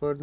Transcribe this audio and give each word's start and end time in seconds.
Hi 0.00 0.14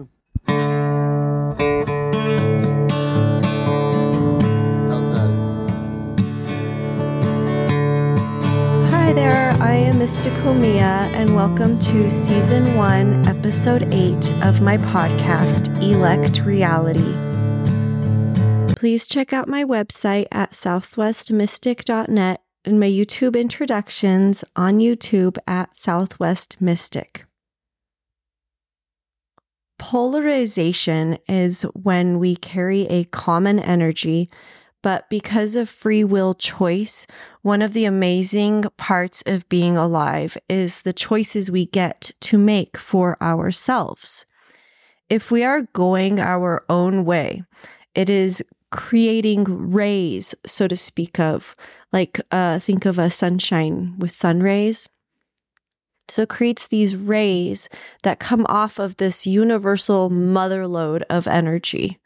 there, 9.14 9.52
I 9.62 9.74
am 9.76 10.00
Mystical 10.00 10.56
Mia, 10.56 11.08
and 11.14 11.36
welcome 11.36 11.78
to 11.78 12.10
Season 12.10 12.74
1, 12.74 13.28
Episode 13.28 13.94
8 13.94 14.34
of 14.42 14.62
my 14.62 14.78
podcast, 14.78 15.68
Elect 15.80 16.40
Reality. 16.40 17.14
Please 18.74 19.06
check 19.06 19.32
out 19.32 19.48
my 19.48 19.64
website 19.64 20.26
at 20.32 20.54
southwestmystic.net 20.54 22.42
and 22.66 22.80
my 22.80 22.90
YouTube 22.90 23.40
introductions 23.40 24.44
on 24.56 24.80
YouTube 24.80 25.38
at 25.46 25.78
Southwest 25.78 26.60
Mystic. 26.60 27.27
Polarization 29.78 31.18
is 31.28 31.62
when 31.74 32.20
we 32.20 32.36
carry 32.36 32.88
a 32.88 33.06
common 33.06 33.60
energy, 33.60 34.30
but 34.82 35.10
because 35.10 35.56
of 35.56 35.70
free 35.70 36.04
will 36.04 36.34
choice, 36.34 37.06
one 37.42 37.62
of 37.62 37.74
the 37.74 37.86
amazing 37.86 38.64
parts 38.78 39.24
of 39.26 39.48
being 39.50 39.78
alive 39.78 40.38
is 40.50 40.82
the 40.82 40.94
choices 40.94 41.52
we 41.52 41.66
get 41.66 42.12
to 42.22 42.38
make 42.38 42.78
for 42.78 43.22
ourselves. 43.22 44.26
If 45.10 45.32
we 45.32 45.44
are 45.44 45.64
going 45.74 46.20
our 46.20 46.64
own 46.70 47.06
way, 47.06 47.44
it 47.96 48.10
is 48.10 48.44
creating 48.72 49.44
rays, 49.72 50.36
so 50.46 50.68
to 50.68 50.76
speak, 50.76 51.20
of 51.20 51.56
like 51.92 52.20
uh, 52.32 52.60
think 52.60 52.86
of 52.86 53.00
a 53.00 53.10
sunshine 53.10 53.96
with 53.98 54.12
sun 54.12 54.42
rays. 54.42 54.90
So 56.10 56.24
it 56.24 56.30
creates 56.30 56.68
these 56.68 56.96
rays 56.96 57.70
that 58.04 58.20
come 58.20 58.46
off 58.48 58.80
of 58.80 58.98
this 58.98 59.28
universal 59.28 60.10
mother 60.10 60.68
lode 60.68 61.04
of 61.10 61.28
energy. 61.28 62.00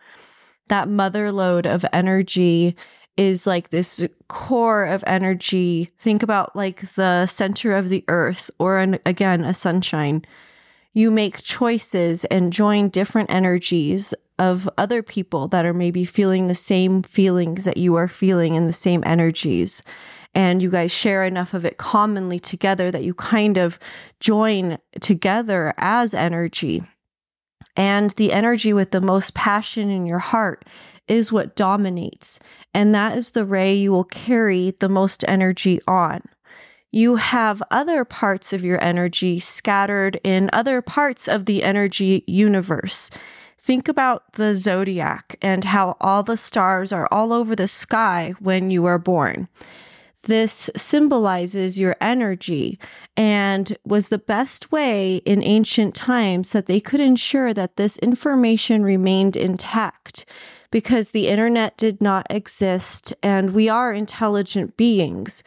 That 0.67 0.88
mother 0.88 1.31
lode 1.31 1.67
of 1.67 1.85
energy 1.93 2.75
is 3.17 3.45
like 3.45 3.69
this 3.69 4.08
core 4.27 4.85
of 4.85 5.03
energy. 5.05 5.89
Think 5.97 6.23
about 6.23 6.55
like 6.55 6.93
the 6.93 7.25
center 7.27 7.73
of 7.73 7.89
the 7.89 8.03
earth, 8.08 8.49
or 8.58 8.80
an, 8.80 8.99
again, 9.05 9.43
a 9.43 9.53
sunshine. 9.53 10.23
You 10.93 11.11
make 11.11 11.43
choices 11.43 12.25
and 12.25 12.52
join 12.52 12.89
different 12.89 13.31
energies 13.31 14.13
of 14.39 14.67
other 14.77 15.03
people 15.03 15.47
that 15.49 15.65
are 15.65 15.73
maybe 15.73 16.03
feeling 16.03 16.47
the 16.47 16.55
same 16.55 17.03
feelings 17.03 17.65
that 17.65 17.77
you 17.77 17.95
are 17.95 18.08
feeling 18.08 18.58
and 18.58 18.67
the 18.67 18.73
same 18.73 19.03
energies 19.05 19.83
and 20.33 20.61
you 20.61 20.69
guys 20.69 20.91
share 20.91 21.23
enough 21.23 21.53
of 21.53 21.65
it 21.65 21.77
commonly 21.77 22.39
together 22.39 22.91
that 22.91 23.03
you 23.03 23.13
kind 23.13 23.57
of 23.57 23.77
join 24.19 24.77
together 24.99 25.73
as 25.77 26.13
energy. 26.13 26.83
And 27.75 28.11
the 28.11 28.33
energy 28.33 28.73
with 28.73 28.91
the 28.91 29.02
most 29.02 29.33
passion 29.33 29.89
in 29.89 30.05
your 30.05 30.19
heart 30.19 30.65
is 31.07 31.31
what 31.31 31.55
dominates. 31.55 32.39
And 32.73 32.93
that 32.95 33.17
is 33.17 33.31
the 33.31 33.45
ray 33.45 33.73
you 33.73 33.91
will 33.91 34.03
carry 34.03 34.71
the 34.79 34.89
most 34.89 35.25
energy 35.27 35.79
on. 35.87 36.21
You 36.91 37.15
have 37.15 37.63
other 37.71 38.03
parts 38.03 38.52
of 38.52 38.65
your 38.65 38.81
energy 38.83 39.39
scattered 39.39 40.19
in 40.23 40.49
other 40.52 40.81
parts 40.81 41.27
of 41.27 41.45
the 41.45 41.63
energy 41.63 42.23
universe. 42.27 43.09
Think 43.57 43.87
about 43.87 44.33
the 44.33 44.55
zodiac 44.55 45.37
and 45.41 45.63
how 45.63 45.95
all 46.02 46.23
the 46.23 46.35
stars 46.35 46.91
are 46.91 47.07
all 47.11 47.31
over 47.31 47.55
the 47.55 47.67
sky 47.67 48.33
when 48.39 48.71
you 48.71 48.85
are 48.85 48.99
born. 48.99 49.47
This 50.23 50.69
symbolizes 50.75 51.80
your 51.80 51.95
energy 52.00 52.77
and 53.17 53.75
was 53.83 54.09
the 54.09 54.19
best 54.19 54.72
way 54.72 55.17
in 55.17 55.44
ancient 55.44 55.95
times 55.95 56.52
that 56.52 56.67
they 56.67 56.80
could 56.80 57.00
ensure 57.00 57.53
that 57.53 57.75
this 57.75 57.97
information 58.00 58.83
remained 58.83 59.36
intact 59.36 60.25
because 60.69 61.11
the 61.11 61.27
internet 61.27 61.75
did 61.75 62.02
not 62.02 62.27
exist 62.30 63.14
and 63.23 63.52
we 63.52 63.67
are 63.67 63.94
intelligent 63.94 64.77
beings. 64.77 65.43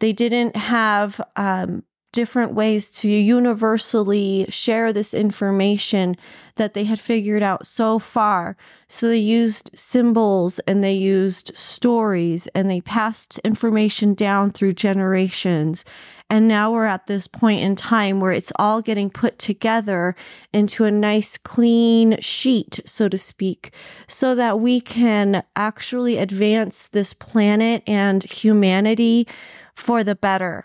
They 0.00 0.12
didn't 0.12 0.54
have 0.54 1.20
um, 1.36 1.82
different 2.14 2.54
ways 2.54 2.92
to 2.92 3.08
universally 3.08 4.46
share 4.48 4.92
this 4.92 5.12
information 5.12 6.16
that 6.54 6.72
they 6.72 6.84
had 6.84 7.00
figured 7.00 7.42
out 7.42 7.66
so 7.66 7.98
far. 7.98 8.56
So 8.86 9.08
they 9.08 9.18
used 9.18 9.72
symbols 9.74 10.60
and 10.60 10.82
they 10.82 10.92
used 10.92 11.50
stories 11.56 12.46
and 12.54 12.70
they 12.70 12.80
passed 12.80 13.40
information 13.40 14.14
down 14.14 14.50
through 14.50 14.74
generations. 14.74 15.84
And 16.30 16.46
now 16.46 16.70
we're 16.70 16.86
at 16.86 17.08
this 17.08 17.26
point 17.26 17.62
in 17.62 17.74
time 17.74 18.20
where 18.20 18.32
it's 18.32 18.52
all 18.60 18.80
getting 18.80 19.10
put 19.10 19.36
together 19.40 20.14
into 20.52 20.84
a 20.84 20.92
nice, 20.92 21.36
clean 21.36 22.20
sheet, 22.20 22.78
so 22.86 23.08
to 23.08 23.18
speak, 23.18 23.74
so 24.06 24.36
that 24.36 24.60
we 24.60 24.80
can 24.80 25.42
actually 25.56 26.16
advance 26.18 26.86
this 26.86 27.12
planet 27.12 27.82
and 27.88 28.22
humanity 28.22 29.26
for 29.74 30.04
the 30.04 30.14
better. 30.14 30.64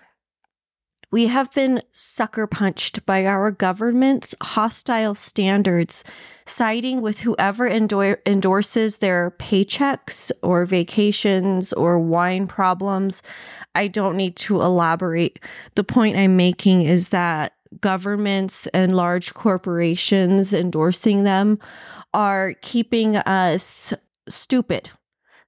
We 1.12 1.26
have 1.28 1.52
been 1.54 1.82
sucker 1.92 2.46
punched 2.46 3.04
by 3.04 3.26
our 3.26 3.50
government's 3.50 4.36
hostile 4.44 5.16
standards, 5.16 6.04
siding 6.46 7.02
with 7.02 7.22
whoever 7.22 7.68
endor- 7.68 8.22
endorses 8.28 9.00
their 9.00 9.32
paychecks 9.32 10.32
or 10.44 10.66
vacations 10.66 11.74
or 11.74 11.98
wine 11.98 12.46
problems. 12.46 13.24
I 13.74 13.88
don't 13.88 14.18
need 14.18 14.36
to 14.38 14.62
elaborate. 14.62 15.40
The 15.74 15.84
point 15.84 16.16
I'm 16.16 16.38
making 16.38 16.84
is 16.84 17.10
that 17.10 17.54
governments 17.82 18.68
and 18.68 18.96
large 18.96 19.34
corporations 19.34 20.54
endorsing 20.54 21.24
them 21.24 21.58
are 22.14 22.54
keeping 22.62 23.16
us 23.16 23.96
stupid. 24.28 24.92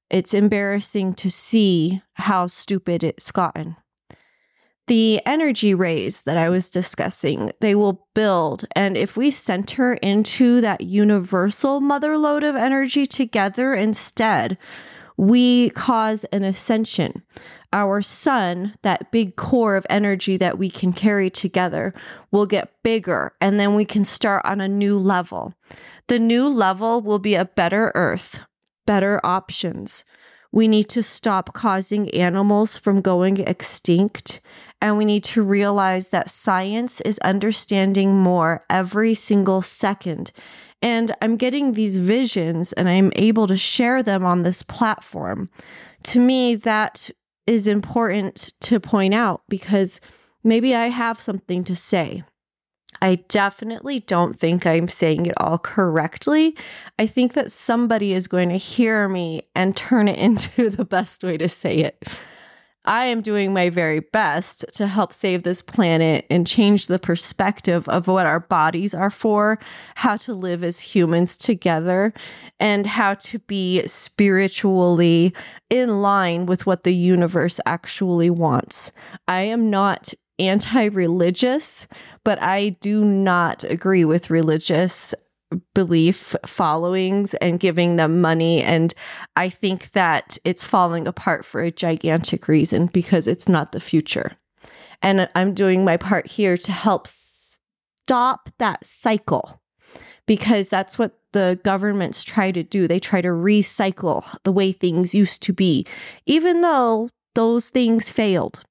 It's 0.10 0.34
embarrassing 0.34 1.14
to 1.16 1.30
see 1.30 2.02
how 2.14 2.48
stupid 2.48 3.04
it's 3.04 3.32
gotten 3.32 3.76
the 4.92 5.22
energy 5.26 5.74
rays 5.74 6.24
that 6.24 6.38
I 6.38 6.50
was 6.50 6.70
discussing, 6.70 7.54
they 7.62 7.76
will 7.76 8.06
build. 8.14 8.66
And 8.76 8.98
if 8.98 9.16
we 9.16 9.32
center 9.32 9.94
into 9.94 10.60
that 10.60 10.82
universal 10.82 11.80
mother 11.80 12.18
load 12.18 12.44
of 12.44 12.58
energy 12.58 13.06
together 13.06 13.74
instead, 13.74 14.58
we 15.16 15.70
cause 15.70 16.26
an 16.26 16.44
ascension. 16.44 17.24
Our 17.72 18.02
sun, 18.02 18.74
that 18.82 19.14
big 19.14 19.38
core 19.38 19.78
of 19.78 19.88
energy 19.90 20.36
that 20.36 20.58
we 20.58 20.70
can 20.70 20.92
carry 20.92 21.30
together, 21.30 21.94
will 22.30 22.46
get 22.46 22.84
bigger 22.84 23.32
and 23.40 23.58
then 23.58 23.76
we 23.76 23.86
can 23.86 24.04
start 24.04 24.44
on 24.44 24.60
a 24.60 24.68
new 24.68 24.98
level. 24.98 25.54
The 26.08 26.20
new 26.20 26.50
level 26.50 27.00
will 27.00 27.20
be 27.20 27.36
a 27.36 27.46
better 27.46 27.94
earth, 27.96 28.42
better 28.86 29.26
options. 29.26 30.04
We 30.52 30.68
need 30.68 30.90
to 30.90 31.02
stop 31.02 31.54
causing 31.54 32.10
animals 32.10 32.76
from 32.76 33.00
going 33.00 33.38
extinct 33.38 34.42
and 34.82 34.98
we 34.98 35.06
need 35.06 35.24
to 35.26 35.44
realize 35.44 36.10
that 36.10 36.30
science 36.30 37.02
is 37.02 37.20
understanding 37.20 38.16
more 38.16 38.66
every 38.70 39.14
single 39.14 39.62
second. 39.62 40.32
And 40.82 41.12
I'm 41.22 41.38
getting 41.38 41.74
these 41.74 42.00
visions 42.00 42.74
and 42.74 42.90
I'm 42.90 43.12
able 43.16 43.48
to 43.48 43.58
share 43.58 44.02
them 44.02 44.26
on 44.26 44.42
this 44.42 44.64
platform. 44.64 45.50
To 46.04 46.20
me, 46.20 46.56
that 46.56 47.12
is 47.46 47.68
important 47.68 48.54
to 48.62 48.80
point 48.80 49.14
out 49.14 49.44
because 49.48 50.02
maybe 50.44 50.74
I 50.76 50.88
have 50.88 51.22
something 51.22 51.64
to 51.66 51.76
say. 51.76 52.24
I 53.02 53.16
definitely 53.30 54.00
don't 54.00 54.38
think 54.38 54.66
I'm 54.66 54.88
saying 54.88 55.28
it 55.28 55.34
all 55.38 55.58
correctly. 55.58 56.56
I 57.00 57.08
think 57.08 57.34
that 57.34 57.52
somebody 57.52 58.14
is 58.14 58.28
going 58.28 58.50
to 58.50 58.58
hear 58.58 59.08
me 59.08 59.44
and 59.56 59.76
turn 59.76 60.08
it 60.08 60.18
into 60.20 60.70
the 60.70 60.86
best 60.86 61.24
way 61.24 61.38
to 61.38 61.48
say 61.48 61.78
it. 61.80 62.08
I 62.86 63.06
am 63.06 63.22
doing 63.22 63.54
my 63.54 63.70
very 63.70 64.00
best 64.00 64.66
to 64.74 64.88
help 64.88 65.14
save 65.14 65.44
this 65.44 65.62
planet 65.62 66.26
and 66.32 66.48
change 66.48 66.88
the 66.88 66.98
perspective 66.98 67.88
of 67.88 68.08
what 68.08 68.26
our 68.26 68.40
bodies 68.40 68.96
are 68.96 69.12
for, 69.12 69.60
how 69.96 70.18
to 70.18 70.34
live 70.34 70.64
as 70.64 70.80
humans 70.80 71.38
together, 71.38 72.12
and 72.60 72.88
how 72.88 73.14
to 73.16 73.40
be 73.40 73.86
spiritually 73.86 75.34
in 75.70 76.02
line 76.02 76.48
with 76.48 76.66
what 76.66 76.84
the 76.84 76.96
universe 76.96 77.60
actually 77.68 78.32
wants. 78.32 78.92
I 79.28 79.42
am 79.42 79.70
not 79.70 80.14
anti 80.40 80.86
religious, 80.86 81.88
but 82.24 82.42
I 82.42 82.70
do 82.82 83.06
not 83.06 83.64
agree 83.64 84.06
with 84.06 84.32
religious 84.32 85.14
belief 85.74 86.36
followings 86.46 87.34
and 87.36 87.60
giving 87.60 87.96
them 87.96 88.22
money. 88.22 88.62
And 88.62 88.94
I 89.36 89.50
think 89.50 89.92
that 89.92 90.38
it's 90.44 90.64
falling 90.64 91.08
apart 91.08 91.46
for 91.46 91.62
a 91.62 91.72
gigantic 91.72 92.48
reason 92.48 92.88
because 92.88 93.28
it's 93.28 93.50
not 93.50 93.72
the 93.72 93.80
future. 93.80 94.32
And 95.02 95.28
I'm 95.36 95.54
doing 95.54 95.84
my 95.84 95.98
part 95.98 96.28
here 96.28 96.58
to 96.58 96.72
help 96.72 97.08
stop 97.08 98.50
that 98.60 98.86
cycle 98.86 99.62
because 100.28 100.70
that's 100.70 101.00
what 101.00 101.18
the 101.34 101.60
governments 101.64 102.24
try 102.24 102.52
to 102.52 102.64
do. 102.64 102.88
They 102.88 103.00
try 103.00 103.22
to 103.22 103.30
recycle 103.30 104.24
the 104.44 104.52
way 104.52 104.72
things 104.72 105.16
used 105.16 105.42
to 105.44 105.54
be, 105.54 105.86
even 106.26 106.62
though 106.62 107.10
those 107.36 107.70
things 107.70 108.10
failed. 108.10 108.62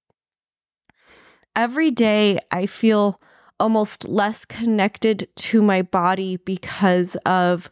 Every 1.56 1.90
day 1.90 2.38
I 2.50 2.66
feel 2.66 3.20
almost 3.60 4.08
less 4.08 4.44
connected 4.44 5.28
to 5.36 5.62
my 5.62 5.82
body 5.82 6.38
because 6.38 7.14
of 7.26 7.70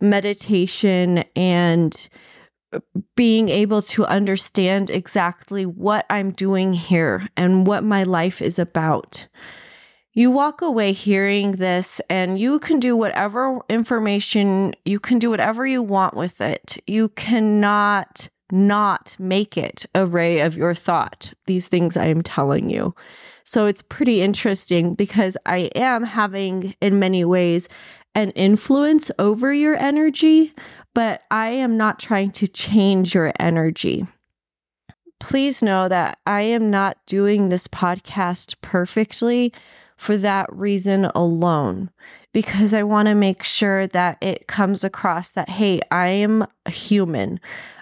meditation 0.00 1.24
and 1.34 2.08
being 3.16 3.48
able 3.48 3.82
to 3.82 4.06
understand 4.06 4.90
exactly 4.90 5.66
what 5.66 6.06
I'm 6.08 6.30
doing 6.30 6.72
here 6.72 7.26
and 7.36 7.66
what 7.66 7.82
my 7.82 8.04
life 8.04 8.40
is 8.40 8.58
about. 8.58 9.26
You 10.12 10.30
walk 10.30 10.60
away 10.60 10.92
hearing 10.92 11.52
this, 11.52 12.00
and 12.10 12.38
you 12.38 12.58
can 12.58 12.80
do 12.80 12.96
whatever 12.96 13.60
information, 13.68 14.74
you 14.84 14.98
can 14.98 15.18
do 15.20 15.30
whatever 15.30 15.66
you 15.66 15.82
want 15.82 16.14
with 16.14 16.40
it. 16.40 16.78
You 16.86 17.10
cannot 17.10 18.28
not 18.52 19.16
make 19.18 19.56
it 19.56 19.86
a 19.94 20.06
ray 20.06 20.40
of 20.40 20.56
your 20.56 20.74
thought, 20.74 21.32
these 21.46 21.68
things 21.68 21.96
I 21.96 22.06
am 22.06 22.22
telling 22.22 22.70
you. 22.70 22.94
So 23.44 23.66
it's 23.66 23.82
pretty 23.82 24.22
interesting 24.22 24.94
because 24.94 25.36
I 25.46 25.70
am 25.74 26.04
having, 26.04 26.74
in 26.80 26.98
many 26.98 27.24
ways, 27.24 27.68
an 28.14 28.30
influence 28.30 29.10
over 29.18 29.52
your 29.52 29.76
energy, 29.76 30.52
but 30.94 31.22
I 31.30 31.48
am 31.50 31.76
not 31.76 31.98
trying 31.98 32.32
to 32.32 32.46
change 32.46 33.14
your 33.14 33.32
energy. 33.38 34.06
Please 35.20 35.62
know 35.62 35.88
that 35.88 36.18
I 36.26 36.42
am 36.42 36.70
not 36.70 36.98
doing 37.06 37.48
this 37.48 37.68
podcast 37.68 38.56
perfectly 38.62 39.52
for 39.96 40.16
that 40.16 40.50
reason 40.50 41.04
alone, 41.14 41.90
because 42.32 42.72
I 42.72 42.84
want 42.84 43.08
to 43.08 43.14
make 43.14 43.44
sure 43.44 43.86
that 43.88 44.16
it 44.22 44.46
comes 44.46 44.82
across 44.82 45.32
that, 45.32 45.50
hey, 45.50 45.80
I 45.90 46.06
am 46.06 46.46
a 46.64 46.70
human. 46.70 47.38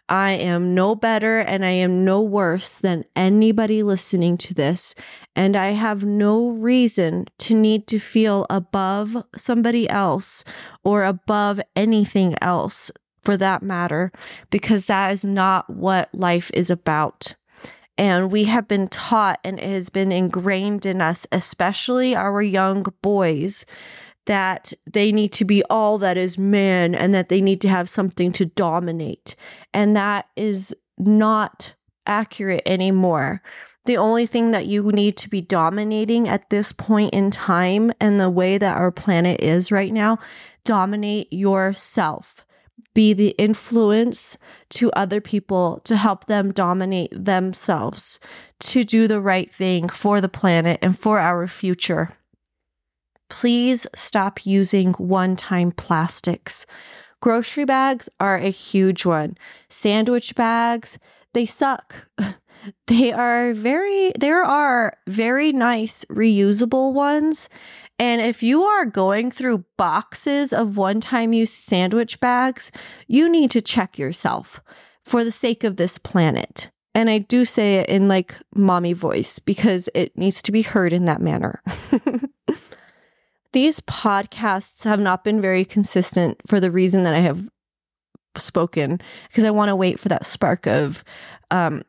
I 0.08 0.32
am 0.32 0.74
no 0.74 0.94
better 0.94 1.38
and 1.38 1.64
I 1.64 1.70
am 1.70 2.04
no 2.04 2.22
worse 2.22 2.78
than 2.78 3.04
anybody 3.14 3.82
listening 3.82 4.38
to 4.38 4.54
this. 4.54 4.94
And 5.36 5.56
I 5.56 5.70
have 5.70 6.04
no 6.04 6.48
reason 6.48 7.26
to 7.40 7.54
need 7.54 7.86
to 7.88 7.98
feel 7.98 8.46
above 8.48 9.16
somebody 9.36 9.88
else 9.88 10.44
or 10.82 11.04
above 11.04 11.60
anything 11.76 12.34
else 12.40 12.90
for 13.22 13.36
that 13.36 13.62
matter, 13.62 14.10
because 14.50 14.86
that 14.86 15.12
is 15.12 15.24
not 15.24 15.68
what 15.68 16.08
life 16.14 16.50
is 16.54 16.70
about. 16.70 17.34
And 17.98 18.30
we 18.30 18.44
have 18.44 18.68
been 18.68 18.86
taught, 18.86 19.40
and 19.42 19.58
it 19.58 19.68
has 19.68 19.90
been 19.90 20.12
ingrained 20.12 20.86
in 20.86 21.02
us, 21.02 21.26
especially 21.32 22.14
our 22.14 22.40
young 22.40 22.86
boys, 23.02 23.66
that 24.28 24.74
they 24.86 25.10
need 25.10 25.32
to 25.32 25.44
be 25.44 25.64
all 25.70 25.96
that 25.96 26.18
is 26.18 26.36
man 26.36 26.94
and 26.94 27.14
that 27.14 27.30
they 27.30 27.40
need 27.40 27.62
to 27.62 27.68
have 27.68 27.88
something 27.88 28.30
to 28.30 28.44
dominate. 28.44 29.34
And 29.72 29.96
that 29.96 30.26
is 30.36 30.76
not 30.98 31.74
accurate 32.06 32.60
anymore. 32.66 33.40
The 33.86 33.96
only 33.96 34.26
thing 34.26 34.50
that 34.50 34.66
you 34.66 34.92
need 34.92 35.16
to 35.16 35.30
be 35.30 35.40
dominating 35.40 36.28
at 36.28 36.50
this 36.50 36.72
point 36.72 37.14
in 37.14 37.30
time 37.30 37.90
and 38.00 38.20
the 38.20 38.28
way 38.28 38.58
that 38.58 38.76
our 38.76 38.90
planet 38.90 39.40
is 39.40 39.72
right 39.72 39.94
now, 39.94 40.18
dominate 40.62 41.32
yourself. 41.32 42.44
Be 42.92 43.14
the 43.14 43.30
influence 43.38 44.36
to 44.70 44.92
other 44.92 45.22
people 45.22 45.80
to 45.84 45.96
help 45.96 46.26
them 46.26 46.52
dominate 46.52 47.12
themselves, 47.12 48.20
to 48.60 48.84
do 48.84 49.08
the 49.08 49.22
right 49.22 49.54
thing 49.54 49.88
for 49.88 50.20
the 50.20 50.28
planet 50.28 50.78
and 50.82 50.98
for 50.98 51.18
our 51.18 51.48
future 51.48 52.10
please 53.28 53.86
stop 53.94 54.46
using 54.46 54.92
one 54.94 55.36
time 55.36 55.72
plastics. 55.72 56.66
Grocery 57.20 57.64
bags 57.64 58.08
are 58.20 58.36
a 58.36 58.50
huge 58.50 59.04
one. 59.04 59.36
Sandwich 59.68 60.34
bags, 60.34 60.98
they 61.34 61.44
suck. 61.44 62.08
they 62.86 63.12
are 63.12 63.52
very, 63.54 64.12
there 64.18 64.44
are 64.44 64.96
very 65.06 65.52
nice 65.52 66.04
reusable 66.06 66.92
ones. 66.92 67.48
And 67.98 68.20
if 68.20 68.42
you 68.42 68.62
are 68.62 68.84
going 68.84 69.30
through 69.30 69.64
boxes 69.76 70.52
of 70.52 70.76
one 70.76 71.00
time 71.00 71.32
use 71.32 71.52
sandwich 71.52 72.20
bags, 72.20 72.70
you 73.08 73.28
need 73.28 73.50
to 73.50 73.60
check 73.60 73.98
yourself 73.98 74.60
for 75.04 75.24
the 75.24 75.32
sake 75.32 75.64
of 75.64 75.76
this 75.76 75.98
planet. 75.98 76.70
And 76.94 77.10
I 77.10 77.18
do 77.18 77.44
say 77.44 77.76
it 77.76 77.88
in 77.88 78.08
like 78.08 78.36
mommy 78.54 78.92
voice 78.92 79.38
because 79.38 79.88
it 79.94 80.16
needs 80.16 80.42
to 80.42 80.52
be 80.52 80.62
heard 80.62 80.92
in 80.92 81.06
that 81.06 81.20
manner. 81.20 81.62
These 83.52 83.80
podcasts 83.80 84.84
have 84.84 85.00
not 85.00 85.24
been 85.24 85.40
very 85.40 85.64
consistent 85.64 86.38
for 86.46 86.60
the 86.60 86.70
reason 86.70 87.02
that 87.04 87.14
I 87.14 87.20
have 87.20 87.48
spoken, 88.36 89.00
because 89.28 89.44
I 89.44 89.50
want 89.50 89.68
to 89.70 89.76
wait 89.76 89.98
for 89.98 90.08
that 90.08 90.26
spark 90.26 90.66
of 90.66 91.02
um, 91.50 91.82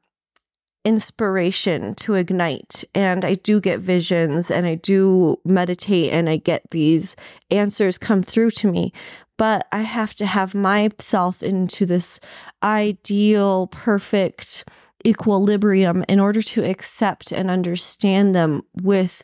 inspiration 0.85 1.93
to 1.95 2.15
ignite. 2.15 2.83
And 2.95 3.25
I 3.25 3.33
do 3.35 3.59
get 3.59 3.79
visions 3.79 4.49
and 4.49 4.65
I 4.65 4.75
do 4.75 5.37
meditate 5.43 6.11
and 6.11 6.29
I 6.29 6.37
get 6.37 6.63
these 6.71 7.15
answers 7.51 7.97
come 7.97 8.23
through 8.23 8.51
to 8.51 8.71
me. 8.71 8.93
But 9.37 9.67
I 9.71 9.81
have 9.81 10.13
to 10.15 10.25
have 10.25 10.55
myself 10.55 11.43
into 11.43 11.85
this 11.85 12.19
ideal, 12.63 13.67
perfect 13.67 14.65
equilibrium 15.05 16.03
in 16.09 16.19
order 16.19 16.41
to 16.41 16.63
accept 16.63 17.31
and 17.31 17.49
understand 17.49 18.35
them 18.35 18.63
with 18.81 19.23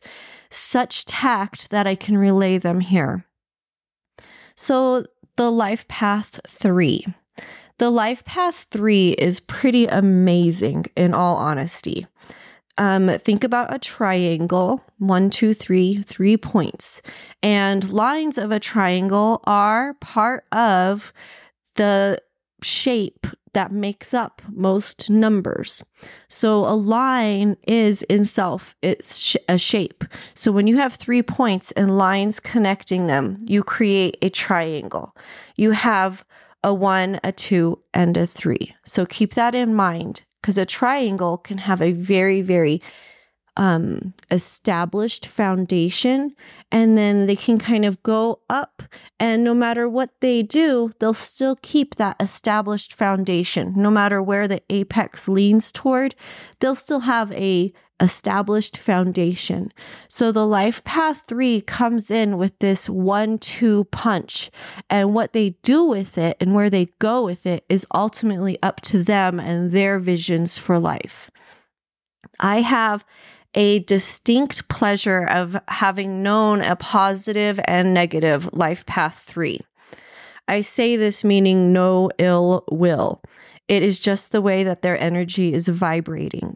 such 0.56 1.06
tact 1.06 1.70
that 1.70 1.88
I 1.88 1.96
can 1.96 2.18
relay 2.18 2.58
them 2.58 2.80
here. 2.80 3.26
So, 4.56 5.06
the 5.36 5.52
Life 5.52 5.88
Path 5.88 6.40
3. 6.48 7.06
The 7.78 7.90
Life 7.90 8.24
Path 8.24 8.68
3 8.72 9.12
is 9.12 9.42
pretty 9.42 9.86
amazing, 9.86 10.86
in 10.96 11.14
all 11.14 11.36
honesty. 11.36 12.08
Um, 12.78 13.08
think 13.20 13.44
about 13.44 13.74
a 13.74 13.80
triangle 13.80 14.84
one, 14.98 15.30
two, 15.30 15.54
three, 15.54 16.02
three 16.04 16.38
points. 16.38 17.02
And 17.44 17.92
lines 17.92 18.38
of 18.38 18.52
a 18.52 18.60
triangle 18.60 19.42
are 19.46 19.94
part 19.96 20.46
of 20.52 21.14
the 21.76 22.20
shape 22.66 23.28
that 23.54 23.72
makes 23.72 24.14
up 24.14 24.42
most 24.50 25.10
numbers. 25.10 25.82
So 26.28 26.66
a 26.66 26.76
line 26.76 27.56
is 27.66 28.04
in 28.04 28.26
self 28.26 28.76
it's 28.82 29.18
sh- 29.18 29.38
a 29.48 29.58
shape. 29.58 30.04
So 30.34 30.52
when 30.52 30.68
you 30.68 30.78
have 30.78 30.96
3 30.96 31.24
points 31.24 31.72
and 31.72 31.98
lines 31.98 32.42
connecting 32.42 33.08
them, 33.08 33.38
you 33.48 33.64
create 33.64 34.18
a 34.22 34.30
triangle. 34.30 35.16
You 35.56 35.72
have 35.72 36.26
a 36.64 36.74
1, 36.74 37.22
a 37.24 37.32
2 37.32 37.80
and 37.94 38.18
a 38.18 38.28
3. 38.28 38.76
So 38.84 39.06
keep 39.06 39.36
that 39.36 39.56
in 39.56 39.74
mind 39.74 40.22
because 40.42 40.58
a 40.58 40.66
triangle 40.66 41.38
can 41.38 41.60
have 41.60 41.82
a 41.82 41.94
very 41.94 42.42
very 42.42 42.82
um, 43.58 44.14
established 44.32 45.26
foundation, 45.26 46.36
and 46.72 46.98
then 46.98 47.26
they 47.26 47.36
can 47.36 47.58
kind 47.58 47.86
of 47.86 48.02
go 48.04 48.40
up. 48.50 48.84
And 49.20 49.44
no 49.44 49.54
matter 49.54 49.88
what 49.88 50.12
they 50.20 50.44
do, 50.44 50.92
they'll 51.00 51.14
still 51.14 51.58
keep 51.62 51.96
that 51.96 52.16
established 52.20 52.94
foundation. 52.94 53.74
No 53.76 53.90
matter 53.90 54.22
where 54.22 54.48
the 54.48 54.62
apex 54.70 55.28
leans 55.28 55.72
toward, 55.72 56.16
they'll 56.60 56.76
still 56.76 57.02
have 57.02 57.32
a 57.32 57.74
established 58.00 58.78
foundation. 58.78 59.72
So 60.08 60.32
the 60.32 60.46
life 60.46 60.84
path 60.84 61.24
3 61.28 61.62
comes 61.62 62.12
in 62.12 62.38
with 62.38 62.60
this 62.60 62.90
1 62.90 63.38
2 63.38 63.86
punch 63.86 64.52
and 64.90 65.14
what 65.14 65.34
they 65.34 65.52
do 65.62 65.84
with 65.86 66.18
it 66.18 66.36
and 66.42 66.54
where 66.54 66.70
they 66.70 66.88
go 67.00 67.24
with 67.24 67.46
it 67.46 67.64
is 67.70 67.88
ultimately 67.94 68.62
up 68.62 68.82
to 68.82 69.02
them 69.02 69.40
and 69.40 69.72
their 69.72 69.98
visions 70.00 70.58
for 70.58 70.78
life. 70.78 71.32
I 72.40 72.62
have 72.62 73.06
a 73.56 73.80
distinct 73.80 74.68
pleasure 74.68 75.24
of 75.24 75.58
having 75.70 76.22
known 76.22 76.62
a 76.62 76.76
positive 76.76 77.60
and 77.66 77.94
negative 77.94 78.50
life 78.54 78.86
path 78.86 79.18
three. 79.18 79.62
I 80.48 80.62
say 80.62 80.96
this 80.96 81.24
meaning 81.24 81.74
no 81.74 82.12
ill 82.20 82.66
will. 82.70 83.22
It 83.68 83.82
is 83.82 83.98
just 83.98 84.32
the 84.32 84.42
way 84.42 84.64
that 84.64 84.84
their 84.84 85.00
energy 85.00 85.54
is 85.54 85.68
vibrating, 85.68 86.56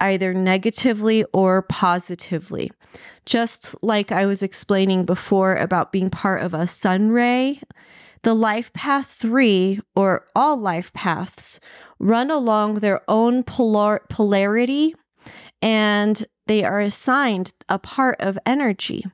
either 0.00 0.32
negatively 0.32 1.24
or 1.32 1.62
positively. 1.62 2.70
Just 3.26 3.74
like 3.82 4.12
I 4.12 4.26
was 4.26 4.42
explaining 4.42 5.04
before 5.04 5.54
about 5.56 5.90
being 5.90 6.10
part 6.10 6.42
of 6.42 6.54
a 6.54 6.66
sun 6.66 7.10
ray, 7.10 7.60
the 8.22 8.34
life 8.34 8.72
path 8.72 9.08
three, 9.08 9.80
or 9.96 10.26
all 10.36 10.56
life 10.56 10.92
paths, 10.92 11.58
run 11.98 12.30
along 12.30 12.74
their 12.76 13.00
own 13.08 13.42
polar- 13.42 14.02
polarity 14.08 14.94
and 15.60 16.24
they 16.46 16.64
are 16.64 16.80
assigned 16.80 17.52
a 17.68 17.78
part 17.78 18.16
of 18.20 18.38
energy. 18.44 19.04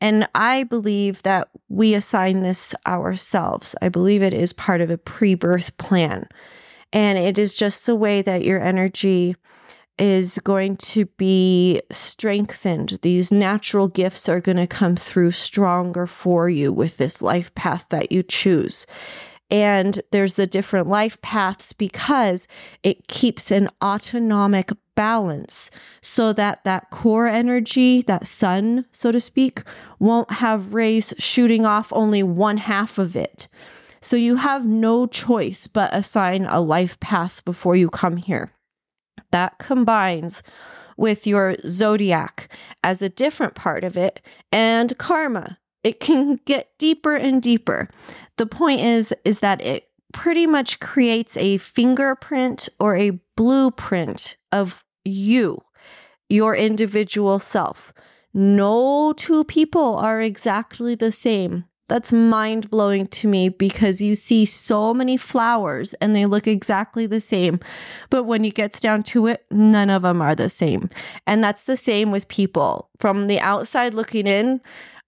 And 0.00 0.26
I 0.34 0.62
believe 0.62 1.22
that 1.22 1.48
we 1.68 1.94
assign 1.94 2.40
this 2.40 2.74
ourselves. 2.86 3.74
I 3.82 3.90
believe 3.90 4.22
it 4.22 4.32
is 4.32 4.52
part 4.52 4.80
of 4.80 4.90
a 4.90 4.98
pre 4.98 5.34
birth 5.34 5.76
plan. 5.76 6.26
And 6.92 7.18
it 7.18 7.38
is 7.38 7.54
just 7.54 7.86
the 7.86 7.94
way 7.94 8.22
that 8.22 8.44
your 8.44 8.60
energy 8.60 9.36
is 9.98 10.38
going 10.38 10.76
to 10.76 11.04
be 11.04 11.82
strengthened. 11.92 12.98
These 13.02 13.30
natural 13.30 13.86
gifts 13.86 14.28
are 14.28 14.40
going 14.40 14.56
to 14.56 14.66
come 14.66 14.96
through 14.96 15.32
stronger 15.32 16.06
for 16.06 16.48
you 16.48 16.72
with 16.72 16.96
this 16.96 17.20
life 17.20 17.54
path 17.54 17.86
that 17.90 18.10
you 18.10 18.22
choose. 18.22 18.86
And 19.50 20.00
there's 20.10 20.34
the 20.34 20.46
different 20.46 20.86
life 20.86 21.20
paths 21.20 21.72
because 21.72 22.48
it 22.82 23.08
keeps 23.08 23.50
an 23.50 23.68
autonomic 23.82 24.70
balance 25.00 25.70
so 26.02 26.30
that 26.30 26.62
that 26.64 26.90
core 26.90 27.26
energy, 27.26 28.02
that 28.02 28.26
sun, 28.26 28.84
so 28.92 29.10
to 29.10 29.18
speak, 29.18 29.62
won't 29.98 30.30
have 30.30 30.74
rays 30.74 31.14
shooting 31.16 31.64
off 31.64 31.90
only 31.94 32.22
one 32.22 32.58
half 32.58 32.98
of 32.98 33.16
it. 33.16 33.48
So 34.02 34.14
you 34.14 34.36
have 34.36 34.66
no 34.66 35.06
choice 35.06 35.66
but 35.66 35.94
assign 35.94 36.44
a 36.44 36.60
life 36.60 37.00
path 37.00 37.42
before 37.46 37.76
you 37.76 37.88
come 37.88 38.18
here. 38.18 38.50
That 39.30 39.58
combines 39.58 40.42
with 40.98 41.26
your 41.26 41.56
zodiac 41.66 42.50
as 42.84 43.00
a 43.00 43.08
different 43.08 43.54
part 43.54 43.84
of 43.84 43.96
it 43.96 44.20
and 44.52 44.98
karma. 44.98 45.56
It 45.82 45.98
can 45.98 46.36
get 46.44 46.76
deeper 46.78 47.16
and 47.16 47.40
deeper. 47.40 47.88
The 48.36 48.44
point 48.44 48.82
is 48.82 49.14
is 49.24 49.40
that 49.40 49.62
it 49.62 49.88
pretty 50.12 50.46
much 50.46 50.78
creates 50.78 51.38
a 51.38 51.56
fingerprint 51.56 52.68
or 52.78 52.96
a 52.96 53.18
blueprint 53.34 54.36
of 54.52 54.84
you, 55.04 55.60
your 56.28 56.54
individual 56.54 57.38
self. 57.38 57.92
No 58.32 59.12
two 59.16 59.44
people 59.44 59.96
are 59.96 60.20
exactly 60.20 60.94
the 60.94 61.12
same. 61.12 61.64
That's 61.88 62.12
mind 62.12 62.70
blowing 62.70 63.08
to 63.08 63.26
me 63.26 63.48
because 63.48 64.00
you 64.00 64.14
see 64.14 64.44
so 64.44 64.94
many 64.94 65.16
flowers 65.16 65.92
and 65.94 66.14
they 66.14 66.24
look 66.24 66.46
exactly 66.46 67.04
the 67.04 67.20
same. 67.20 67.58
But 68.10 68.22
when 68.22 68.44
it 68.44 68.54
gets 68.54 68.78
down 68.78 69.02
to 69.04 69.26
it, 69.26 69.44
none 69.50 69.90
of 69.90 70.02
them 70.02 70.22
are 70.22 70.36
the 70.36 70.48
same. 70.48 70.88
And 71.26 71.42
that's 71.42 71.64
the 71.64 71.76
same 71.76 72.12
with 72.12 72.28
people. 72.28 72.90
From 73.00 73.26
the 73.26 73.40
outside 73.40 73.92
looking 73.92 74.28
in, 74.28 74.60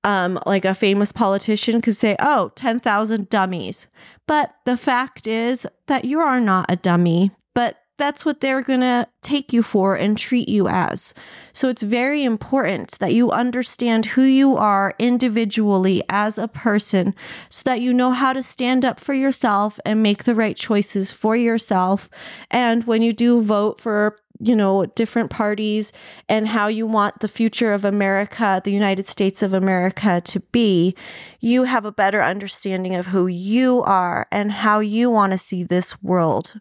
um, 0.03 0.41
like 0.45 0.65
a 0.65 0.75
famous 0.75 1.13
politician 1.13 1.81
could 1.81 1.95
say, 1.95 2.17
oh, 2.19 2.51
10,000 2.57 3.31
dummies. 3.31 3.87
But 4.27 4.53
the 4.65 4.77
fact 4.77 5.29
is 5.29 5.69
that 5.87 6.05
you 6.05 6.19
are 6.19 6.41
not 6.41 6.67
a 6.69 6.75
dummy, 6.75 7.31
but 7.55 7.82
that's 8.03 8.27
what 8.27 8.41
they're 8.41 8.63
going 8.63 8.81
to 8.81 9.07
take 9.23 9.53
you 9.53 9.63
for 9.63 9.95
and 9.95 10.19
treat 10.19 10.49
you 10.49 10.67
as. 10.67 11.15
So 11.53 11.69
it's 11.69 11.85
very 11.85 12.25
important 12.25 12.99
that 12.99 13.15
you 13.15 13.31
understand 13.31 14.07
who 14.07 14.23
you 14.23 14.57
are 14.57 14.93
individually 14.99 16.03
as 16.09 16.37
a 16.37 16.49
person 16.49 17.15
so 17.49 17.63
that 17.65 17.81
you 17.81 17.95
know 17.95 18.11
how 18.11 18.33
to 18.33 18.43
stand 18.43 18.85
up 18.85 18.99
for 18.99 19.15
yourself 19.15 19.79
and 19.87 20.03
make 20.03 20.25
the 20.25 20.35
right 20.35 20.57
choices 20.57 21.13
for 21.13 21.37
yourself. 21.37 22.11
And 22.51 22.83
when 22.89 23.03
you 23.03 23.13
do 23.13 23.41
vote 23.41 23.81
for 23.81 24.19
you 24.41 24.57
know, 24.57 24.87
different 24.87 25.31
parties 25.31 25.93
and 26.29 26.49
how 26.49 26.67
you 26.67 26.85
want 26.85 27.21
the 27.21 27.29
future 27.29 27.73
of 27.73 27.85
America, 27.85 28.61
the 28.65 28.73
United 28.73 29.07
States 29.07 29.41
of 29.41 29.53
America 29.53 30.21
to 30.25 30.41
be, 30.51 30.97
you 31.39 31.63
have 31.63 31.85
a 31.85 31.93
better 31.93 32.21
understanding 32.21 32.97
of 32.97 33.07
who 33.07 33.29
you 33.29 33.83
are 33.83 34.27
and 34.33 34.51
how 34.51 34.81
you 34.81 35.09
want 35.09 35.31
to 35.31 35.39
see 35.39 35.63
this 35.63 36.03
world. 36.03 36.61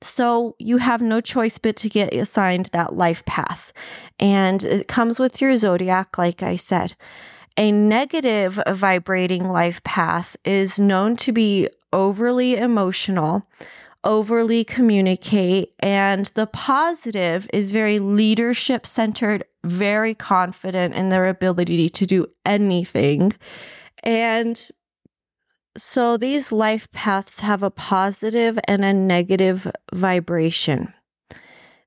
So 0.00 0.54
you 0.58 0.78
have 0.78 1.02
no 1.02 1.20
choice 1.20 1.58
but 1.58 1.76
to 1.76 1.88
get 1.88 2.14
assigned 2.14 2.66
that 2.72 2.94
life 2.94 3.24
path. 3.24 3.72
And 4.20 4.62
it 4.64 4.88
comes 4.88 5.18
with 5.18 5.40
your 5.40 5.56
zodiac, 5.56 6.18
like 6.18 6.42
I 6.42 6.56
said. 6.56 6.94
A 7.56 7.72
negative 7.72 8.60
vibrating 8.68 9.48
life 9.48 9.82
path 9.82 10.36
is 10.44 10.78
known 10.78 11.16
to 11.16 11.32
be 11.32 11.68
overly 11.92 12.56
emotional 12.56 13.42
overly 14.04 14.64
communicate. 14.64 15.74
And 15.80 16.26
the 16.34 16.46
positive 16.46 17.48
is 17.52 17.72
very 17.72 17.98
leadership 17.98 18.86
centered, 18.86 19.44
very 19.64 20.14
confident 20.14 20.94
in 20.94 21.08
their 21.08 21.28
ability 21.28 21.88
to 21.88 22.06
do 22.06 22.26
anything. 22.46 23.32
And 24.02 24.68
so 25.78 26.16
these 26.16 26.52
life 26.52 26.90
paths 26.92 27.40
have 27.40 27.62
a 27.62 27.70
positive 27.70 28.58
and 28.66 28.84
a 28.84 28.92
negative 28.92 29.70
vibration. 29.94 30.92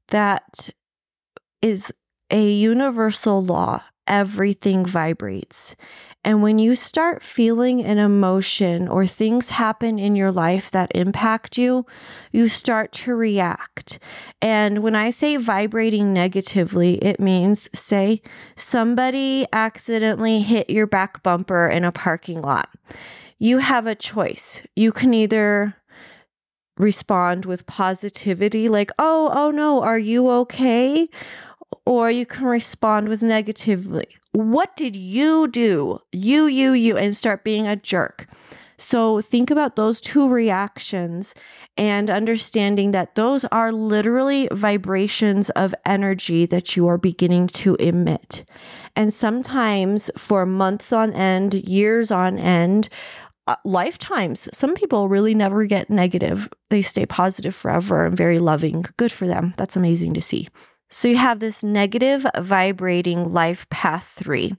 That 0.08 0.70
is 1.62 1.94
a 2.32 2.50
universal 2.50 3.44
law. 3.44 3.84
Everything 4.08 4.86
vibrates. 4.86 5.76
And 6.24 6.44
when 6.44 6.60
you 6.60 6.76
start 6.76 7.24
feeling 7.24 7.84
an 7.84 7.98
emotion 7.98 8.88
or 8.88 9.08
things 9.08 9.52
happen 9.52 9.98
in 9.98 10.16
your 10.16 10.32
life 10.32 10.70
that 10.72 10.92
impact 10.94 11.58
you, 11.58 11.86
you 12.32 12.48
start 12.48 12.92
to 12.94 13.16
react. 13.16 13.98
And 14.40 14.84
when 14.84 14.96
I 14.96 15.10
say 15.10 15.38
vibrating 15.38 16.14
negatively, 16.14 16.96
it 17.04 17.20
means, 17.20 17.70
say, 17.74 18.22
somebody 18.56 19.48
accidentally 19.52 20.42
hit 20.42 20.70
your 20.70 20.88
back 20.88 21.24
bumper 21.24 21.68
in 21.68 21.84
a 21.84 21.92
parking 21.92 22.42
lot. 22.42 22.70
You 23.42 23.58
have 23.58 23.88
a 23.88 23.96
choice. 23.96 24.62
You 24.76 24.92
can 24.92 25.16
either 25.16 25.74
respond 26.78 27.46
with 27.46 27.66
positivity, 27.66 28.70
like, 28.70 28.92
oh, 29.00 29.32
oh 29.34 29.50
no, 29.50 29.82
are 29.82 29.98
you 29.98 30.30
okay? 30.30 31.10
Or 31.84 32.12
you 32.12 32.28
can 32.28 32.46
respond 32.46 33.10
with 33.10 33.24
negatively, 33.24 34.06
what 34.32 34.76
did 34.76 34.96
you 34.96 35.48
do? 35.48 36.02
You, 36.12 36.46
you, 36.46 36.74
you, 36.74 36.98
and 36.98 37.18
start 37.18 37.44
being 37.44 37.66
a 37.66 37.76
jerk. 37.76 38.28
So 38.78 39.22
think 39.22 39.50
about 39.50 39.76
those 39.76 40.02
two 40.02 40.28
reactions 40.28 41.36
and 41.78 42.10
understanding 42.10 42.92
that 42.92 43.14
those 43.14 43.46
are 43.46 43.72
literally 43.72 44.48
vibrations 44.52 45.50
of 45.52 45.74
energy 45.86 46.46
that 46.48 46.76
you 46.76 46.88
are 46.88 46.98
beginning 46.98 47.48
to 47.48 47.76
emit. 47.76 48.44
And 48.96 49.14
sometimes 49.14 50.10
for 50.18 50.46
months 50.46 50.92
on 50.92 51.14
end, 51.14 51.54
years 51.54 52.10
on 52.10 52.40
end, 52.40 52.90
Uh, 53.52 53.56
lifetimes, 53.66 54.48
some 54.54 54.74
people 54.74 55.10
really 55.10 55.36
never 55.36 55.66
get 55.66 55.90
negative. 55.90 56.48
They 56.70 56.82
stay 56.82 57.06
positive 57.06 57.54
forever 57.54 58.06
and 58.06 58.16
very 58.16 58.40
loving. 58.40 58.86
Good 58.96 59.12
for 59.12 59.28
them. 59.28 59.54
That's 59.58 59.76
amazing 59.76 60.14
to 60.14 60.22
see. 60.22 60.48
So 60.90 61.10
you 61.10 61.18
have 61.18 61.42
this 61.42 61.62
negative 61.62 62.26
vibrating 62.40 63.34
life 63.34 63.70
path 63.70 64.06
three. 64.06 64.56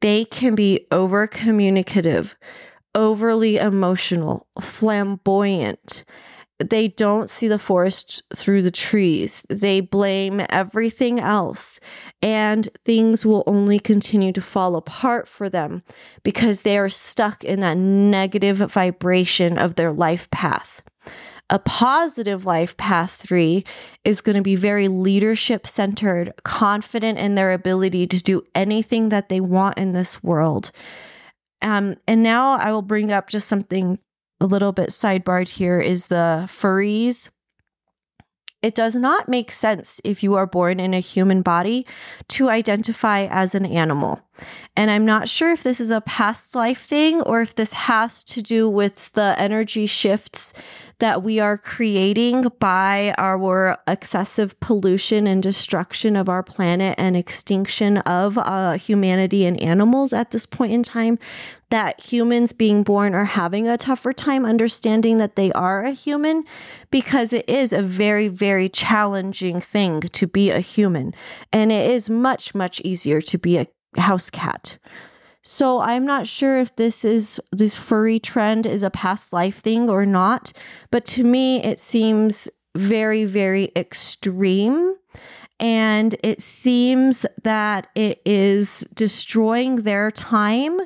They 0.00 0.24
can 0.24 0.56
be 0.56 0.88
over 0.90 1.28
communicative, 1.28 2.34
overly 2.96 3.58
emotional, 3.58 4.48
flamboyant. 4.60 6.02
They 6.58 6.88
don't 6.88 7.28
see 7.28 7.48
the 7.48 7.58
forest 7.58 8.22
through 8.34 8.62
the 8.62 8.70
trees. 8.70 9.44
They 9.50 9.80
blame 9.80 10.44
everything 10.48 11.20
else, 11.20 11.78
and 12.22 12.68
things 12.84 13.26
will 13.26 13.44
only 13.46 13.78
continue 13.78 14.32
to 14.32 14.40
fall 14.40 14.74
apart 14.76 15.28
for 15.28 15.50
them 15.50 15.82
because 16.22 16.62
they 16.62 16.78
are 16.78 16.88
stuck 16.88 17.44
in 17.44 17.60
that 17.60 17.76
negative 17.76 18.56
vibration 18.56 19.58
of 19.58 19.74
their 19.74 19.92
life 19.92 20.30
path. 20.30 20.82
A 21.48 21.58
positive 21.60 22.44
life 22.44 22.76
path 22.76 23.12
three 23.12 23.64
is 24.04 24.20
going 24.20 24.34
to 24.34 24.42
be 24.42 24.56
very 24.56 24.88
leadership 24.88 25.66
centered, 25.66 26.32
confident 26.42 27.18
in 27.18 27.36
their 27.36 27.52
ability 27.52 28.06
to 28.08 28.18
do 28.18 28.42
anything 28.54 29.10
that 29.10 29.28
they 29.28 29.40
want 29.40 29.78
in 29.78 29.92
this 29.92 30.24
world. 30.24 30.72
Um, 31.62 31.96
and 32.08 32.22
now 32.22 32.52
I 32.58 32.72
will 32.72 32.82
bring 32.82 33.12
up 33.12 33.28
just 33.28 33.46
something 33.46 33.98
a 34.40 34.46
little 34.46 34.72
bit 34.72 34.90
sidebarred 34.90 35.48
here 35.48 35.80
is 35.80 36.08
the 36.08 36.44
furries. 36.46 37.30
It 38.62 38.74
does 38.74 38.96
not 38.96 39.28
make 39.28 39.52
sense 39.52 40.00
if 40.02 40.22
you 40.22 40.34
are 40.34 40.46
born 40.46 40.80
in 40.80 40.92
a 40.92 40.98
human 40.98 41.42
body 41.42 41.86
to 42.28 42.48
identify 42.48 43.26
as 43.30 43.54
an 43.54 43.64
animal. 43.64 44.20
And 44.74 44.90
I'm 44.90 45.04
not 45.04 45.28
sure 45.28 45.52
if 45.52 45.62
this 45.62 45.80
is 45.80 45.90
a 45.90 46.00
past 46.00 46.54
life 46.54 46.80
thing 46.80 47.20
or 47.22 47.42
if 47.42 47.54
this 47.54 47.72
has 47.74 48.24
to 48.24 48.42
do 48.42 48.68
with 48.68 49.12
the 49.12 49.34
energy 49.38 49.86
shifts 49.86 50.52
that 50.98 51.22
we 51.22 51.38
are 51.38 51.58
creating 51.58 52.46
by 52.58 53.14
our 53.18 53.78
excessive 53.86 54.58
pollution 54.60 55.26
and 55.26 55.42
destruction 55.42 56.16
of 56.16 56.28
our 56.28 56.42
planet 56.42 56.94
and 56.96 57.16
extinction 57.16 57.98
of 57.98 58.38
uh, 58.38 58.72
humanity 58.72 59.44
and 59.44 59.60
animals 59.60 60.12
at 60.12 60.30
this 60.30 60.46
point 60.46 60.72
in 60.72 60.82
time. 60.82 61.18
That 61.70 62.00
humans 62.00 62.52
being 62.52 62.84
born 62.84 63.14
are 63.14 63.24
having 63.24 63.66
a 63.66 63.76
tougher 63.76 64.12
time 64.12 64.46
understanding 64.46 65.16
that 65.16 65.36
they 65.36 65.50
are 65.52 65.82
a 65.82 65.90
human 65.90 66.44
because 66.90 67.32
it 67.32 67.46
is 67.48 67.72
a 67.72 67.82
very, 67.82 68.28
very 68.28 68.68
challenging 68.68 69.60
thing 69.60 70.00
to 70.00 70.26
be 70.26 70.50
a 70.50 70.60
human. 70.60 71.12
And 71.52 71.72
it 71.72 71.90
is 71.90 72.08
much, 72.08 72.54
much 72.54 72.80
easier 72.82 73.20
to 73.20 73.36
be 73.36 73.58
a 73.58 73.66
house 73.98 74.30
cat. 74.30 74.78
So 75.48 75.78
I'm 75.78 76.04
not 76.04 76.26
sure 76.26 76.58
if 76.58 76.74
this 76.74 77.04
is 77.04 77.40
this 77.52 77.78
furry 77.78 78.18
trend 78.18 78.66
is 78.66 78.82
a 78.82 78.90
past 78.90 79.32
life 79.32 79.58
thing 79.58 79.88
or 79.88 80.04
not, 80.04 80.52
but 80.90 81.04
to 81.04 81.22
me 81.22 81.62
it 81.62 81.78
seems 81.78 82.50
very 82.76 83.24
very 83.24 83.70
extreme 83.76 84.96
and 85.60 86.16
it 86.24 86.42
seems 86.42 87.24
that 87.44 87.86
it 87.94 88.20
is 88.26 88.80
destroying 88.92 89.76
their 89.76 90.10
time 90.10 90.80
uh, 90.80 90.84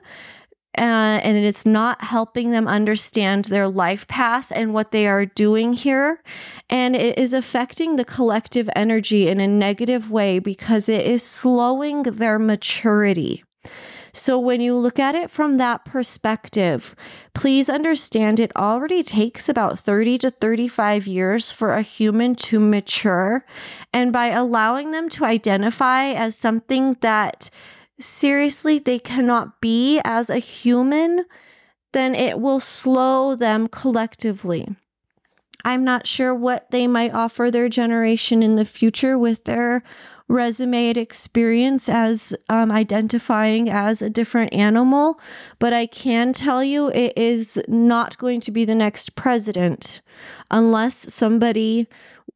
and 0.77 1.39
it's 1.39 1.65
not 1.65 2.05
helping 2.05 2.51
them 2.51 2.69
understand 2.69 3.47
their 3.47 3.67
life 3.67 4.07
path 4.09 4.53
and 4.55 4.75
what 4.75 4.93
they 4.93 5.07
are 5.07 5.25
doing 5.25 5.73
here. 5.73 6.23
And 6.69 6.95
it 6.95 7.19
is 7.19 7.33
affecting 7.33 7.97
the 7.97 8.05
collective 8.05 8.69
energy 8.77 9.27
in 9.27 9.41
a 9.41 9.49
negative 9.49 10.11
way 10.11 10.39
because 10.39 10.89
it 10.91 11.07
is 11.07 11.23
slowing 11.23 12.03
their 12.03 12.39
maturity. 12.39 13.43
So, 14.13 14.39
when 14.39 14.61
you 14.61 14.75
look 14.75 14.99
at 14.99 15.15
it 15.15 15.31
from 15.31 15.57
that 15.57 15.85
perspective, 15.85 16.95
please 17.35 17.69
understand 17.69 18.41
it 18.41 18.55
already 18.57 19.03
takes 19.03 19.49
about 19.49 19.79
30 19.79 20.19
to 20.19 20.31
35 20.31 21.07
years 21.07 21.53
for 21.53 21.73
a 21.73 21.83
human 21.83 22.35
to 22.37 22.59
mature. 22.59 23.45
And 23.93 24.13
by 24.13 24.29
allowing 24.29 24.91
them 24.91 25.09
to 25.11 25.25
identify 25.25 26.11
as 26.11 26.37
something 26.37 26.97
that 27.01 27.51
seriously 28.01 28.79
they 28.79 28.99
cannot 28.99 29.61
be 29.61 30.01
as 30.05 30.31
a 30.31 30.39
human, 30.39 31.25
then 31.93 32.15
it 32.15 32.41
will 32.41 32.61
slow 32.61 33.35
them 33.35 33.69
collectively. 33.69 34.69
I'm 35.65 35.85
not 35.85 36.07
sure 36.07 36.35
what 36.35 36.71
they 36.71 36.87
might 36.87 37.13
offer 37.13 37.51
their 37.51 37.69
generation 37.69 38.43
in 38.43 38.57
the 38.57 38.65
future 38.65 39.19
with 39.19 39.45
their 39.45 39.83
resume 40.31 40.91
experience 40.91 41.89
as 41.89 42.35
um, 42.49 42.71
identifying 42.71 43.69
as 43.69 44.01
a 44.01 44.09
different 44.09 44.55
animal, 44.55 45.21
but 45.59 45.73
I 45.73 45.87
can 45.87 46.33
tell 46.33 46.63
you 46.63 46.89
it 46.91 47.13
is 47.17 47.61
not 47.67 48.17
going 48.17 48.41
to 48.43 48.53
be 48.53 48.65
the 48.65 48.75
next 48.75 49.17
president 49.17 50.01
unless 50.51 51.13
somebody 51.13 51.89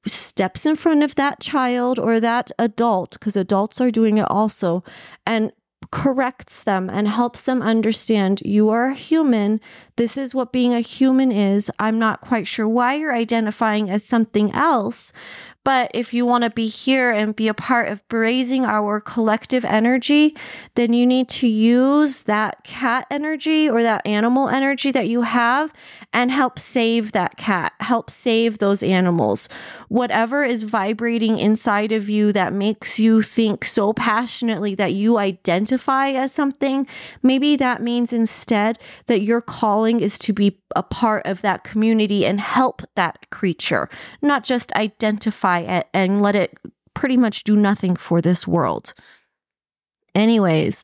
steps 0.07 0.67
in 0.67 0.75
front 0.77 1.03
of 1.03 1.15
that 1.15 1.41
child 1.41 1.99
or 1.99 2.21
that 2.21 2.51
adult, 2.59 3.13
because 3.13 3.37
adults 3.37 3.81
are 3.81 3.91
doing 3.91 4.19
it 4.19 4.31
also, 4.31 4.83
and 5.25 5.53
corrects 5.91 6.65
them 6.65 6.91
and 6.91 7.07
helps 7.07 7.43
them 7.43 7.63
understand 7.63 8.41
you 8.45 8.71
are 8.71 8.89
a 8.89 8.95
human. 8.95 9.61
This 9.97 10.17
is 10.17 10.35
what 10.35 10.53
being 10.53 10.75
a 10.75 10.81
human 10.81 11.31
is. 11.31 11.71
I'm 11.79 11.99
not 11.99 12.21
quite 12.21 12.49
sure 12.49 12.67
why 12.67 12.95
you're 12.95 13.15
identifying 13.15 13.89
as 13.89 14.05
something 14.05 14.51
else, 14.53 15.13
but 15.65 15.91
if 15.95 16.13
you 16.13 16.27
want 16.27 16.45
to 16.45 16.51
be 16.51 16.69
here 16.69 17.11
and 17.11 17.35
be 17.35 17.49
a 17.49 17.55
part 17.55 17.89
of 17.89 18.03
raising 18.13 18.65
our 18.67 19.01
collective 19.01 19.65
energy, 19.65 20.37
then 20.75 20.93
you 20.93 21.07
need 21.07 21.29
to 21.31 21.49
use 21.49 22.23
that 22.23 22.63
cat 22.65 23.07
energy 23.11 23.69
or 23.69 23.83
that 23.83 24.07
animal 24.07 24.49
energy 24.49 24.93
that 24.93 25.09
you 25.09 25.23
have 25.23 25.73
and 26.13 26.31
help 26.31 26.59
save 26.59 27.13
that 27.13 27.37
cat, 27.37 27.73
help 27.81 28.11
save 28.11 28.59
those 28.59 28.83
animals. 28.83 29.49
Whatever 29.89 30.45
is 30.45 30.65
vibrating 30.65 31.39
inside 31.39 31.93
of 31.93 32.11
you 32.11 32.31
that 32.33 32.53
makes 32.53 32.99
you 32.99 33.23
think 33.23 33.65
so 33.65 33.95
passionately 33.95 34.75
that 34.75 34.93
you 34.93 35.17
identify 35.17 36.11
as 36.11 36.33
something, 36.33 36.87
maybe 37.23 37.57
that 37.57 37.81
means 37.81 38.13
instead 38.13 38.79
that 39.07 39.23
your 39.23 39.41
calling 39.41 40.01
is 40.01 40.19
to 40.19 40.33
be 40.33 40.61
a 40.77 40.83
part 40.83 41.25
of 41.27 41.41
that 41.43 41.65
community 41.65 42.27
and 42.27 42.41
help 42.41 42.83
that 42.97 43.31
creature, 43.31 43.89
not 44.21 44.45
just 44.45 44.73
identify 44.73 45.54
and 45.63 46.21
let 46.21 46.35
it 46.37 46.59
pretty 46.95 47.17
much 47.17 47.45
do 47.45 47.57
nothing 47.57 47.97
for 47.97 48.21
this 48.21 48.47
world. 48.47 48.95
Anyways, 50.15 50.83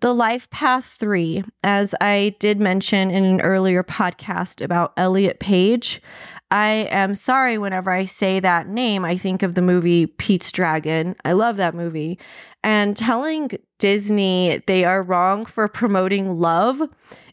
the 0.00 0.12
life 0.12 0.50
path 0.50 0.84
three, 0.84 1.42
as 1.62 1.94
I 2.00 2.34
did 2.38 2.60
mention 2.60 3.10
in 3.10 3.24
an 3.24 3.40
earlier 3.40 3.82
podcast 3.82 4.62
about 4.62 4.92
Elliot 4.96 5.40
Page, 5.40 6.02
I 6.50 6.88
am 6.90 7.14
sorry 7.14 7.58
whenever 7.58 7.90
I 7.90 8.04
say 8.04 8.38
that 8.40 8.68
name, 8.68 9.04
I 9.04 9.16
think 9.16 9.42
of 9.42 9.54
the 9.54 9.62
movie 9.62 10.06
Pete's 10.06 10.52
Dragon. 10.52 11.16
I 11.24 11.32
love 11.32 11.56
that 11.56 11.74
movie. 11.74 12.18
And 12.62 12.96
telling 12.96 13.50
Disney 13.78 14.62
they 14.66 14.84
are 14.84 15.02
wrong 15.02 15.46
for 15.46 15.66
promoting 15.66 16.38
love 16.38 16.82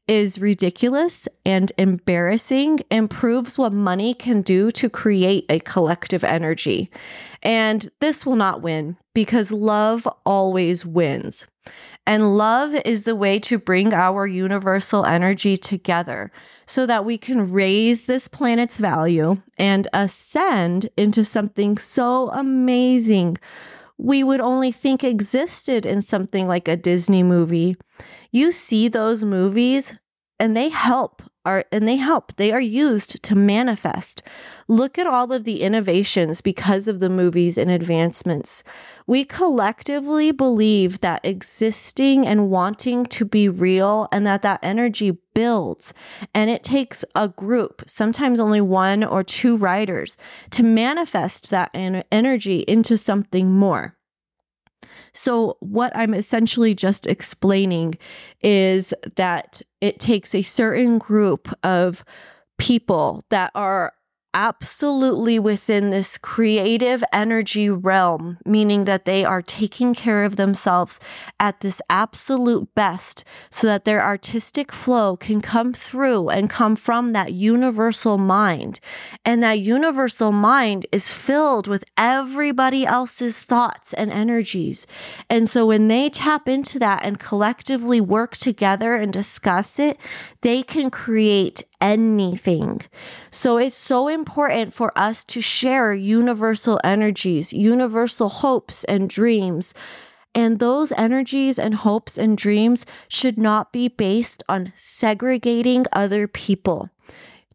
is 0.08 0.40
ridiculous 0.40 1.28
and 1.46 1.72
embarrassing 1.78 2.80
and 2.92 3.10
proves 3.10 3.58
what 3.58 3.72
money 3.72 4.14
can 4.14 4.42
do 4.42 4.72
to 4.72 4.90
create 4.90 5.46
a 5.50 5.60
collective 5.60 6.24
energy. 6.24 6.90
And 7.42 7.88
this 8.00 8.26
will 8.26 8.36
not 8.36 8.62
win 8.62 8.98
because 9.14 9.52
love 9.52 10.08
always 10.26 10.86
wins. 10.86 11.48
And 12.06 12.38
love 12.38 12.76
is 12.86 13.06
the 13.06 13.16
way 13.16 13.40
to 13.40 13.58
bring 13.58 13.94
our 13.94 14.28
universal 14.28 15.06
energy 15.06 15.56
together 15.56 16.32
so 16.66 16.86
that 16.86 17.06
we 17.06 17.18
can 17.18 17.52
raise 17.52 18.06
this 18.06 18.28
planet's 18.28 18.78
value 18.78 19.42
and 19.58 19.88
ascend 19.94 20.90
into 20.98 21.24
something 21.24 21.78
so 21.78 22.30
amazing 22.32 23.38
we 23.98 24.24
would 24.24 24.42
only 24.42 24.72
think 24.72 25.04
existed 25.04 25.86
in 25.86 26.02
something 26.02 26.48
like 26.48 26.68
a 26.68 26.76
Disney 26.76 27.24
movie. 27.24 27.76
You 28.36 28.52
see 28.52 28.88
those 28.88 29.24
movies 29.24 29.94
and 30.40 30.58
they 30.58 30.70
help 30.70 31.22
are 31.46 31.66
and 31.72 31.88
they 31.88 31.98
help 31.98 32.36
they 32.38 32.52
are 32.52 32.60
used 32.60 33.22
to 33.22 33.36
manifest. 33.36 34.24
Look 34.68 34.98
at 34.98 35.06
all 35.06 35.32
of 35.32 35.44
the 35.44 35.62
innovations 35.62 36.42
because 36.42 36.88
of 36.88 37.00
the 37.00 37.12
movies 37.12 37.60
and 37.60 37.70
advancements. 37.70 38.64
We 39.06 39.24
collectively 39.24 40.32
believe 40.32 41.02
that 41.02 41.24
existing 41.24 42.26
and 42.26 42.50
wanting 42.50 43.06
to 43.06 43.24
be 43.24 43.50
real 43.50 44.08
and 44.12 44.26
that 44.26 44.42
that 44.42 44.62
energy 44.64 45.12
builds 45.36 45.94
and 46.34 46.50
it 46.50 46.64
takes 46.64 47.06
a 47.14 47.28
group 47.28 47.84
sometimes 47.86 48.40
only 48.40 48.62
one 48.62 49.04
or 49.04 49.24
two 49.24 49.58
writers 49.58 50.18
to 50.50 50.64
manifest 50.64 51.52
that 51.52 51.70
energy 51.76 52.62
into 52.68 52.98
something 52.98 53.52
more 53.52 53.96
so, 55.14 55.58
what 55.60 55.96
I'm 55.96 56.14
essentially 56.14 56.74
just 56.74 57.06
explaining 57.06 57.96
is 58.42 58.94
that 59.16 59.62
it 59.80 60.00
takes 60.00 60.34
a 60.34 60.42
certain 60.42 60.98
group 60.98 61.48
of 61.64 62.04
people 62.58 63.22
that 63.30 63.52
are 63.54 63.94
absolutely 64.34 65.38
within 65.38 65.90
this 65.90 66.18
creative 66.18 67.04
energy 67.14 67.70
realm, 67.70 68.38
meaning 68.46 68.86
that 68.86 69.06
they 69.06 69.24
are 69.24 69.42
taking 69.42 69.94
care 69.94 70.24
of 70.24 70.36
themselves 70.36 71.00
at 71.40 71.62
this 71.62 71.82
absolute 71.90 72.74
best 72.76 73.24
so 73.50 73.68
that 73.68 73.86
their 73.86 74.04
artistic 74.04 74.72
flow 74.72 75.16
can 75.16 75.42
come 75.42 75.74
through 75.74 76.30
and 76.30 76.50
come 76.50 76.76
from 76.76 77.14
that 77.14 77.34
universal 77.34 78.18
mind. 78.18 78.80
And 79.24 79.44
that 79.44 79.60
universal 79.60 80.32
mind 80.32 80.86
is 80.92 81.10
filled 81.10 81.68
with 81.68 81.84
everybody 81.98 82.86
else's 82.86 83.40
thoughts 83.40 83.94
and 83.94 84.12
energies. 84.12 84.88
And 85.30 85.50
so 85.50 85.68
when 85.68 85.88
they 85.88 86.10
tap 86.10 86.48
into 86.48 86.80
that 86.80 87.06
and 87.06 87.20
collectively 87.20 88.02
work 88.02 88.38
together 88.38 88.96
and 88.96 89.14
discuss 89.14 89.80
it, 89.80 89.98
they 90.42 90.64
can 90.64 90.90
create 90.90 91.64
anything. 91.84 92.82
So 93.30 93.58
it's 93.58 93.76
so 93.76 94.08
important 94.08 94.74
for 94.74 94.98
us 94.98 95.24
to 95.26 95.42
share 95.42 95.94
universal 95.94 96.80
energies, 96.84 97.52
universal 97.52 98.30
hopes 98.30 98.86
and 98.86 99.10
dreams. 99.10 99.74
And 100.34 100.60
those 100.60 100.92
energies 100.94 101.60
and 101.60 101.76
hopes 101.76 102.18
and 102.18 102.38
dreams 102.38 102.86
should 103.08 103.38
not 103.38 103.72
be 103.72 103.90
based 103.90 104.42
on 104.50 104.72
segregating 104.76 105.86
other 105.92 106.28
people. 106.28 106.90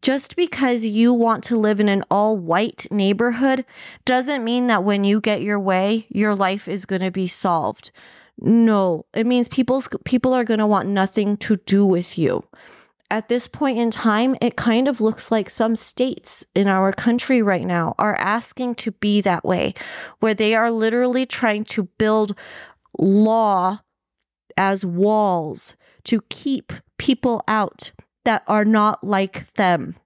Just 0.00 0.36
because 0.36 0.84
you 0.84 1.12
want 1.12 1.42
to 1.44 1.58
live 1.58 1.80
in 1.80 1.88
an 1.88 2.04
all 2.08 2.36
white 2.36 2.86
neighborhood 2.88 3.64
doesn't 4.04 4.44
mean 4.44 4.68
that 4.68 4.84
when 4.84 5.02
you 5.02 5.20
get 5.20 5.42
your 5.42 5.58
way, 5.58 6.06
your 6.08 6.36
life 6.36 6.68
is 6.68 6.86
going 6.86 7.02
to 7.02 7.10
be 7.10 7.26
solved. 7.26 7.90
No, 8.38 9.06
it 9.12 9.26
means 9.26 9.48
people's 9.48 9.88
people 10.04 10.32
are 10.32 10.44
going 10.44 10.60
to 10.60 10.66
want 10.66 10.88
nothing 10.88 11.36
to 11.38 11.56
do 11.56 11.84
with 11.84 12.16
you 12.16 12.44
at 13.10 13.28
this 13.28 13.48
point 13.48 13.78
in 13.78 13.90
time, 13.90 14.36
it 14.40 14.56
kind 14.56 14.86
of 14.86 15.00
looks 15.00 15.30
like 15.30 15.48
some 15.48 15.76
states 15.76 16.44
in 16.54 16.68
our 16.68 16.92
country 16.92 17.40
right 17.40 17.66
now 17.66 17.94
are 17.98 18.16
asking 18.16 18.74
to 18.76 18.92
be 18.92 19.20
that 19.22 19.44
way, 19.44 19.74
where 20.20 20.34
they 20.34 20.54
are 20.54 20.70
literally 20.70 21.24
trying 21.24 21.64
to 21.64 21.84
build 21.98 22.36
law 22.98 23.80
as 24.56 24.84
walls 24.84 25.74
to 26.04 26.20
keep 26.28 26.72
people 26.98 27.42
out 27.48 27.92
that 28.24 28.42
are 28.46 28.64
not 28.64 29.02
like 29.02 29.52
them 29.54 29.96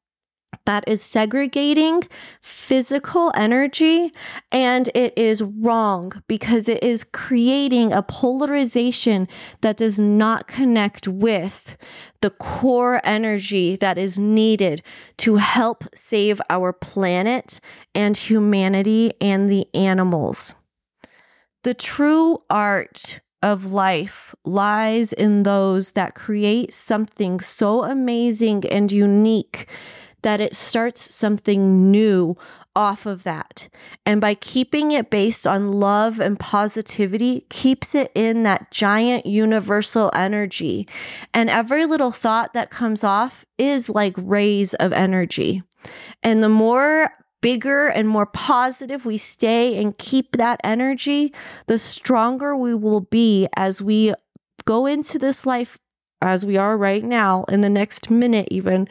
that 0.65 0.85
is 0.87 1.03
segregating 1.03 2.03
physical 2.41 3.33
energy 3.35 4.13
and 4.51 4.89
it 4.95 5.13
is 5.17 5.43
wrong 5.43 6.23
because 6.29 6.69
it 6.69 6.83
is 6.83 7.05
creating 7.13 7.93
a 7.93 8.03
polarization 8.03 9.27
that 9.61 9.77
does 9.77 9.99
not 9.99 10.47
connect 10.47 11.09
with 11.09 11.77
the 12.21 12.31
core 12.31 13.01
energy 13.05 13.77
that 13.77 13.99
is 13.99 14.19
needed 14.19 14.83
to 15.19 15.37
help 15.37 15.85
save 15.95 16.41
our 16.49 16.73
planet 16.73 17.61
and 17.95 18.17
humanity 18.17 19.13
and 19.21 19.51
the 19.51 19.67
animals. 19.75 20.55
The 21.65 21.75
true 21.75 22.39
art 22.51 23.21
of 23.43 23.73
life 23.73 24.35
lies 24.45 25.13
in 25.13 25.43
those 25.43 25.93
that 25.93 26.15
create 26.15 26.73
something 26.73 27.41
so 27.41 27.83
amazing 27.83 28.65
and 28.71 28.91
unique 28.91 29.69
that 30.23 30.41
it 30.41 30.55
starts 30.55 31.15
something 31.15 31.91
new 31.91 32.37
off 32.75 33.05
of 33.07 33.23
that. 33.25 33.69
And 34.07 34.21
by 34.21 34.35
keeping 34.35 34.93
it 34.93 35.11
based 35.11 35.47
on 35.47 35.73
love 35.73 36.19
and 36.19 36.39
positivity, 36.39 37.47
keeps 37.51 37.95
it 37.95 38.11
in 38.15 38.45
that 38.45 38.71
giant 38.71 39.27
universal 39.27 40.11
energy. 40.15 40.89
And 41.35 41.51
every 41.51 41.85
little 41.85 42.13
thought 42.13 42.55
that 42.55 42.71
comes 42.71 43.05
off 43.05 43.45
is 43.59 43.91
like 43.91 44.15
rays 44.17 44.75
of 44.75 44.93
energy. 44.93 45.63
And 46.23 46.43
the 46.43 46.49
more 46.49 47.11
bigger 47.43 47.89
and 47.89 48.09
more 48.09 48.27
positive 48.27 49.05
we 49.05 49.19
stay 49.19 49.81
and 49.81 49.99
keep 49.99 50.37
that 50.37 50.61
energy, 50.63 51.35
the 51.67 51.79
stronger 51.79 52.57
we 52.57 52.75
will 52.75 53.01
be 53.01 53.49
as 53.57 53.83
we 53.83 54.15
go 54.65 54.87
into 54.87 55.19
this 55.19 55.45
life 55.45 55.77
as 56.23 56.47
we 56.47 56.57
are 56.57 56.79
right 56.79 57.03
now, 57.03 57.43
in 57.49 57.63
the 57.63 57.69
next 57.69 58.09
minute, 58.09 58.47
even, 58.51 58.89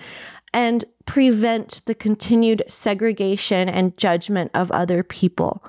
and 0.53 0.83
prevent 1.05 1.81
the 1.85 1.95
continued 1.95 2.63
segregation 2.67 3.69
and 3.69 3.97
judgment 3.97 4.51
of 4.53 4.71
other 4.71 5.03
people. 5.03 5.63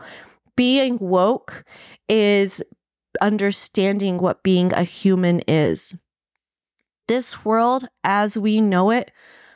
Being 0.57 0.99
woke 0.99 1.65
is 2.09 2.63
understanding 3.21 4.19
what 4.19 4.43
being 4.43 4.73
a 4.73 4.83
human 4.83 5.41
is. 5.47 5.95
This 7.09 7.45
world, 7.45 7.89
as 8.05 8.39
we 8.39 8.61
know 8.61 8.91
it, 8.91 9.11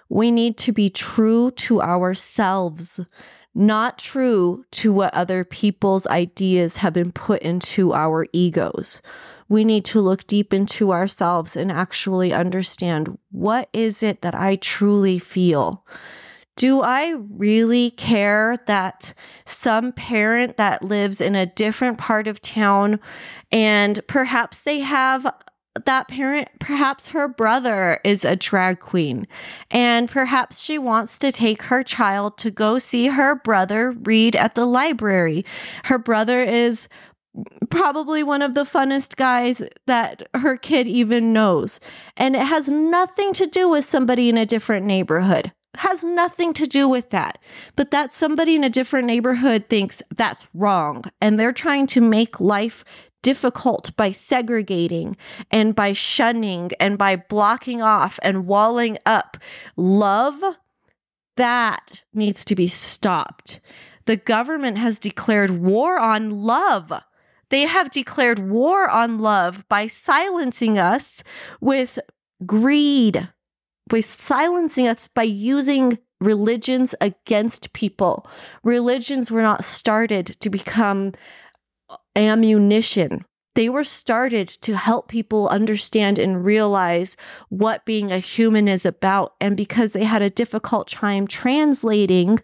we 0.09 0.31
need 0.31 0.57
to 0.59 0.73
be 0.73 0.91
true 0.91 1.51
to 1.53 1.83
ourselves, 1.83 3.01
not 3.55 3.99
true 3.99 4.65
to 4.71 4.93
what 4.93 5.15
other 5.15 5.45
people's 5.45 6.07
ideas 6.09 6.77
have 6.77 6.93
been 6.93 7.13
put 7.13 7.43
into 7.43 7.93
our 7.93 8.27
egos. 8.33 9.01
We 9.49 9.65
need 9.65 9.85
to 9.87 10.01
look 10.01 10.27
deep 10.27 10.53
into 10.53 10.93
ourselves 10.93 11.57
and 11.57 11.71
actually 11.71 12.33
understand 12.33 13.19
what 13.31 13.69
is 13.73 14.03
it 14.03 14.23
that 14.23 14.35
I 14.35 14.57
truly 14.57 15.19
feel? 15.19 15.85
Do 16.57 16.81
I 16.81 17.11
really 17.11 17.91
care 17.91 18.57
that 18.67 19.13
some 19.45 19.93
parent 19.93 20.57
that 20.57 20.83
lives 20.83 21.21
in 21.21 21.35
a 21.35 21.47
different 21.47 21.99
part 21.99 22.27
of 22.27 22.41
town 22.41 22.99
and 23.53 24.01
perhaps 24.07 24.61
they 24.61 24.81
have 24.81 25.27
that 25.85 26.09
parent, 26.09 26.49
perhaps 26.59 27.09
her 27.09 27.29
brother 27.29 28.01
is 28.05 28.25
a 28.25 28.37
drag 28.37 28.81
queen, 28.81 29.27
and 29.71 30.11
perhaps 30.11 30.61
she 30.61 30.79
wants 30.79 31.19
to 31.19 31.31
take 31.31 31.65
her 31.65 31.83
child 31.83 32.39
to 32.39 32.51
go 32.51 32.79
see 32.79 33.09
her 33.09 33.35
brother 33.35 33.91
read 33.91 34.35
at 34.37 34.55
the 34.55 34.65
library. 34.65 35.45
Her 35.85 35.99
brother 35.99 36.43
is 36.43 36.89
probably 37.71 38.23
one 38.23 38.43
of 38.43 38.55
the 38.55 38.65
funnest 38.65 39.17
guys 39.17 39.63
that 39.87 40.23
her 40.35 40.57
kid 40.57 40.87
even 40.87 41.33
knows. 41.33 41.81
And 42.17 42.37
it 42.37 42.47
has 42.47 42.69
nothing 42.69 43.33
to 43.35 43.47
do 43.47 43.69
with 43.69 43.85
somebody 43.85 44.29
in 44.29 44.39
a 44.39 44.47
different 44.47 44.87
neighborhood. 44.87 45.53
Has 45.79 46.03
nothing 46.03 46.53
to 46.55 46.67
do 46.67 46.89
with 46.89 47.11
that. 47.11 47.39
But 47.75 47.91
that 47.91 48.13
somebody 48.13 48.55
in 48.55 48.65
a 48.65 48.71
different 48.71 49.07
neighborhood 49.07 49.67
thinks 49.69 50.03
that's 50.15 50.49
wrong. 50.55 51.05
And 51.21 51.39
they're 51.39 51.53
trying 51.53 51.87
to 51.89 52.01
make 52.01 52.41
life 52.41 52.85
difficult 53.23 53.95
by 53.97 54.13
segregating 54.13 55.17
and 55.51 55.75
by 55.75 55.93
shunning 55.93 56.71
and 56.79 56.97
by 56.97 57.17
blocking 57.17 57.83
off 57.83 58.19
and 58.23 58.47
walling 58.47 58.97
up. 59.05 59.37
Love, 59.77 60.43
that 61.37 62.03
needs 62.15 62.45
to 62.45 62.55
be 62.55 62.69
stopped. 62.69 63.61
The 64.07 64.17
government 64.17 64.79
has 64.79 65.01
declared 65.01 65.51
war 65.51 65.99
on 65.99 66.43
love. 66.43 66.93
They 67.51 67.63
have 67.63 67.91
declared 67.91 68.51
war 68.51 68.89
on 68.89 69.21
love 69.21 69.67
by 69.69 69.87
silencing 69.87 70.79
us 70.79 71.23
with 71.61 71.99
greed, 72.45 73.29
by 73.89 74.01
silencing 74.01 74.89
us 74.89 75.09
by 75.09 75.23
using 75.23 75.99
religions 76.21 76.95
against 77.01 77.73
people. 77.73 78.27
Religions 78.65 79.31
were 79.31 79.43
not 79.43 79.65
started 79.65 80.37
to 80.41 80.51
become 80.51 81.13
ammunition. 82.17 83.25
They 83.55 83.69
were 83.69 83.85
started 83.85 84.49
to 84.49 84.77
help 84.77 85.09
people 85.09 85.49
understand 85.49 86.19
and 86.19 86.45
realize 86.45 87.17
what 87.49 87.87
being 87.87 88.13
a 88.13 88.19
human 88.19 88.69
is 88.69 88.85
about. 88.85 89.35
And 89.41 89.57
because 89.57 89.93
they 89.93 90.05
had 90.05 90.21
a 90.21 90.29
difficult 90.29 90.89
time 90.89 91.27
translating, 91.27 92.41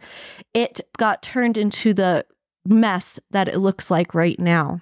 it 0.55 0.81
got 0.97 1.23
turned 1.23 1.59
into 1.59 1.93
the 1.93 2.25
mess 2.65 3.19
that 3.31 3.49
it 3.49 3.59
looks 3.59 3.91
like 3.91 4.15
right 4.15 4.39
now 4.39 4.81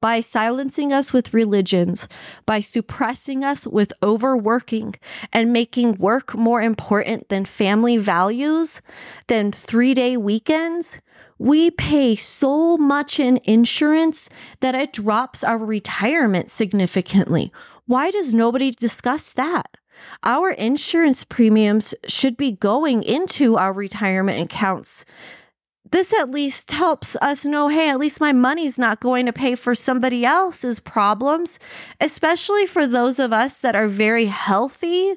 by 0.00 0.20
silencing 0.20 0.92
us 0.92 1.12
with 1.12 1.34
religions, 1.34 2.08
by 2.46 2.60
suppressing 2.60 3.44
us 3.44 3.66
with 3.66 3.92
overworking 4.02 4.94
and 5.32 5.52
making 5.52 5.94
work 5.94 6.34
more 6.34 6.62
important 6.62 7.28
than 7.28 7.44
family 7.44 7.96
values, 7.96 8.80
than 9.26 9.52
three 9.52 9.94
day 9.94 10.16
weekends, 10.16 11.00
we 11.38 11.70
pay 11.70 12.16
so 12.16 12.76
much 12.76 13.20
in 13.20 13.40
insurance 13.44 14.28
that 14.60 14.74
it 14.74 14.92
drops 14.92 15.44
our 15.44 15.58
retirement 15.58 16.50
significantly. 16.50 17.52
Why 17.86 18.10
does 18.10 18.34
nobody 18.34 18.70
discuss 18.72 19.32
that? 19.34 19.76
Our 20.22 20.50
insurance 20.50 21.24
premiums 21.24 21.94
should 22.06 22.36
be 22.36 22.52
going 22.52 23.02
into 23.02 23.56
our 23.56 23.72
retirement 23.72 24.40
accounts 24.40 25.04
this 25.90 26.12
at 26.12 26.30
least 26.30 26.70
helps 26.70 27.16
us 27.16 27.44
know 27.44 27.68
hey, 27.68 27.90
at 27.90 27.98
least 27.98 28.20
my 28.20 28.32
money's 28.32 28.78
not 28.78 29.00
going 29.00 29.26
to 29.26 29.32
pay 29.32 29.54
for 29.54 29.74
somebody 29.74 30.24
else's 30.24 30.80
problems, 30.80 31.58
especially 32.00 32.66
for 32.66 32.86
those 32.86 33.18
of 33.18 33.32
us 33.32 33.60
that 33.60 33.74
are 33.74 33.88
very 33.88 34.26
healthy. 34.26 35.14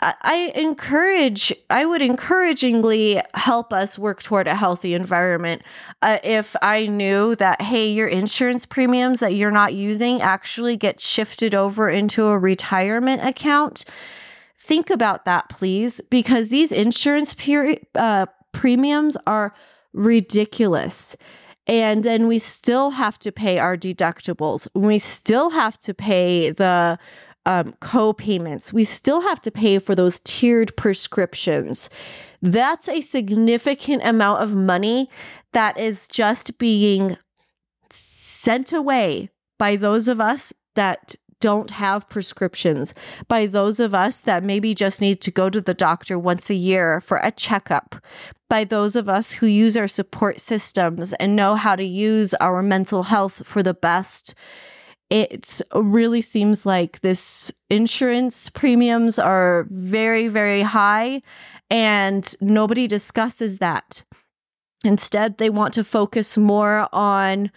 I 0.00 0.52
encourage, 0.54 1.52
I 1.70 1.84
would 1.84 2.02
encouragingly 2.02 3.20
help 3.34 3.72
us 3.72 3.98
work 3.98 4.22
toward 4.22 4.46
a 4.46 4.54
healthy 4.54 4.94
environment. 4.94 5.62
Uh, 6.02 6.18
if 6.22 6.54
I 6.62 6.86
knew 6.86 7.34
that, 7.36 7.60
hey, 7.62 7.90
your 7.90 8.06
insurance 8.06 8.64
premiums 8.64 9.18
that 9.20 9.34
you're 9.34 9.50
not 9.50 9.74
using 9.74 10.22
actually 10.22 10.76
get 10.76 11.00
shifted 11.00 11.52
over 11.52 11.88
into 11.88 12.26
a 12.26 12.38
retirement 12.38 13.24
account, 13.24 13.84
think 14.56 14.88
about 14.88 15.24
that, 15.24 15.48
please, 15.48 16.00
because 16.10 16.50
these 16.50 16.70
insurance 16.70 17.34
peri- 17.34 17.82
uh, 17.96 18.26
premiums 18.52 19.16
are 19.26 19.52
ridiculous. 19.98 21.16
And 21.66 22.02
then 22.02 22.26
we 22.26 22.38
still 22.38 22.90
have 22.90 23.18
to 23.18 23.32
pay 23.32 23.58
our 23.58 23.76
deductibles. 23.76 24.66
We 24.74 24.98
still 24.98 25.50
have 25.50 25.78
to 25.80 25.92
pay 25.92 26.50
the 26.50 26.98
um, 27.44 27.74
co 27.80 28.12
payments. 28.12 28.72
We 28.72 28.84
still 28.84 29.20
have 29.22 29.42
to 29.42 29.50
pay 29.50 29.78
for 29.78 29.94
those 29.94 30.20
tiered 30.20 30.74
prescriptions. 30.76 31.90
That's 32.40 32.88
a 32.88 33.00
significant 33.00 34.02
amount 34.04 34.42
of 34.42 34.54
money 34.54 35.10
that 35.52 35.78
is 35.78 36.08
just 36.08 36.58
being 36.58 37.16
sent 37.90 38.72
away 38.72 39.30
by 39.58 39.76
those 39.76 40.08
of 40.08 40.20
us 40.20 40.52
that 40.74 41.16
don't 41.40 41.70
have 41.70 42.08
prescriptions, 42.08 42.94
by 43.28 43.46
those 43.46 43.80
of 43.80 43.94
us 43.94 44.20
that 44.20 44.42
maybe 44.42 44.74
just 44.74 45.00
need 45.00 45.20
to 45.20 45.30
go 45.30 45.48
to 45.50 45.60
the 45.60 45.74
doctor 45.74 46.18
once 46.18 46.50
a 46.50 46.54
year 46.54 47.00
for 47.00 47.18
a 47.18 47.30
checkup, 47.30 47.96
by 48.48 48.64
those 48.64 48.96
of 48.96 49.08
us 49.08 49.32
who 49.32 49.46
use 49.46 49.76
our 49.76 49.88
support 49.88 50.40
systems 50.40 51.12
and 51.14 51.36
know 51.36 51.54
how 51.54 51.76
to 51.76 51.84
use 51.84 52.34
our 52.34 52.62
mental 52.62 53.04
health 53.04 53.46
for 53.46 53.62
the 53.62 53.74
best. 53.74 54.34
It 55.10 55.60
really 55.74 56.20
seems 56.20 56.66
like 56.66 57.00
this 57.00 57.50
insurance 57.70 58.50
premiums 58.50 59.18
are 59.18 59.66
very, 59.70 60.28
very 60.28 60.62
high, 60.62 61.22
and 61.70 62.34
nobody 62.40 62.86
discusses 62.86 63.58
that. 63.58 64.02
Instead, 64.84 65.38
they 65.38 65.50
want 65.50 65.74
to 65.74 65.82
focus 65.84 66.36
more 66.36 66.88
on 66.92 67.50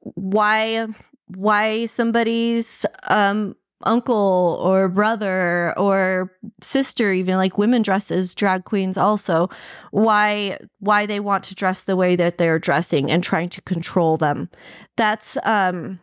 why 0.00 0.86
why 1.28 1.86
somebody's 1.86 2.86
um, 3.08 3.54
uncle 3.82 4.58
or 4.62 4.88
brother 4.88 5.74
or 5.76 6.32
sister 6.62 7.12
even 7.12 7.36
like 7.36 7.58
women 7.58 7.82
dress 7.82 8.10
as 8.10 8.34
drag 8.34 8.64
queens 8.64 8.96
also 8.96 9.50
why 9.90 10.56
why 10.78 11.04
they 11.04 11.20
want 11.20 11.44
to 11.44 11.54
dress 11.54 11.84
the 11.84 11.96
way 11.96 12.16
that 12.16 12.38
they're 12.38 12.58
dressing 12.58 13.10
and 13.10 13.22
trying 13.22 13.50
to 13.50 13.60
control 13.62 14.16
them. 14.16 14.48
That's 14.96 15.36
um 15.44 16.00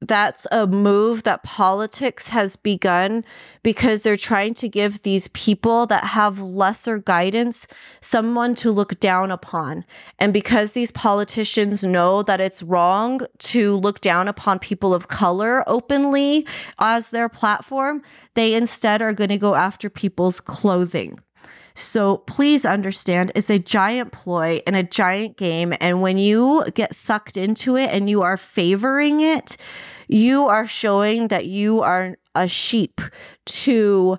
that's 0.00 0.46
a 0.52 0.66
move 0.66 1.22
that 1.22 1.42
politics 1.42 2.28
has 2.28 2.56
begun 2.56 3.24
because 3.62 4.02
they're 4.02 4.16
trying 4.16 4.54
to 4.54 4.68
give 4.68 5.02
these 5.02 5.28
people 5.28 5.86
that 5.86 6.04
have 6.04 6.40
lesser 6.40 6.98
guidance 6.98 7.66
someone 8.00 8.54
to 8.56 8.70
look 8.70 9.00
down 9.00 9.30
upon. 9.30 9.84
And 10.18 10.32
because 10.32 10.72
these 10.72 10.90
politicians 10.90 11.84
know 11.84 12.22
that 12.22 12.40
it's 12.40 12.62
wrong 12.62 13.20
to 13.38 13.76
look 13.76 14.00
down 14.00 14.28
upon 14.28 14.58
people 14.58 14.92
of 14.92 15.08
color 15.08 15.64
openly 15.66 16.46
as 16.78 17.10
their 17.10 17.28
platform, 17.28 18.02
they 18.34 18.54
instead 18.54 19.00
are 19.00 19.14
going 19.14 19.30
to 19.30 19.38
go 19.38 19.54
after 19.54 19.88
people's 19.88 20.40
clothing. 20.40 21.18
So 21.74 22.18
please 22.18 22.64
understand 22.64 23.32
it's 23.34 23.50
a 23.50 23.58
giant 23.58 24.12
ploy 24.12 24.60
and 24.66 24.76
a 24.76 24.82
giant 24.82 25.36
game. 25.36 25.74
And 25.80 26.00
when 26.00 26.18
you 26.18 26.64
get 26.74 26.94
sucked 26.94 27.36
into 27.36 27.76
it 27.76 27.90
and 27.90 28.08
you 28.08 28.22
are 28.22 28.36
favoring 28.36 29.20
it, 29.20 29.56
you 30.06 30.46
are 30.46 30.66
showing 30.66 31.28
that 31.28 31.46
you 31.46 31.80
are 31.82 32.16
a 32.34 32.46
sheep 32.46 33.00
to 33.46 34.18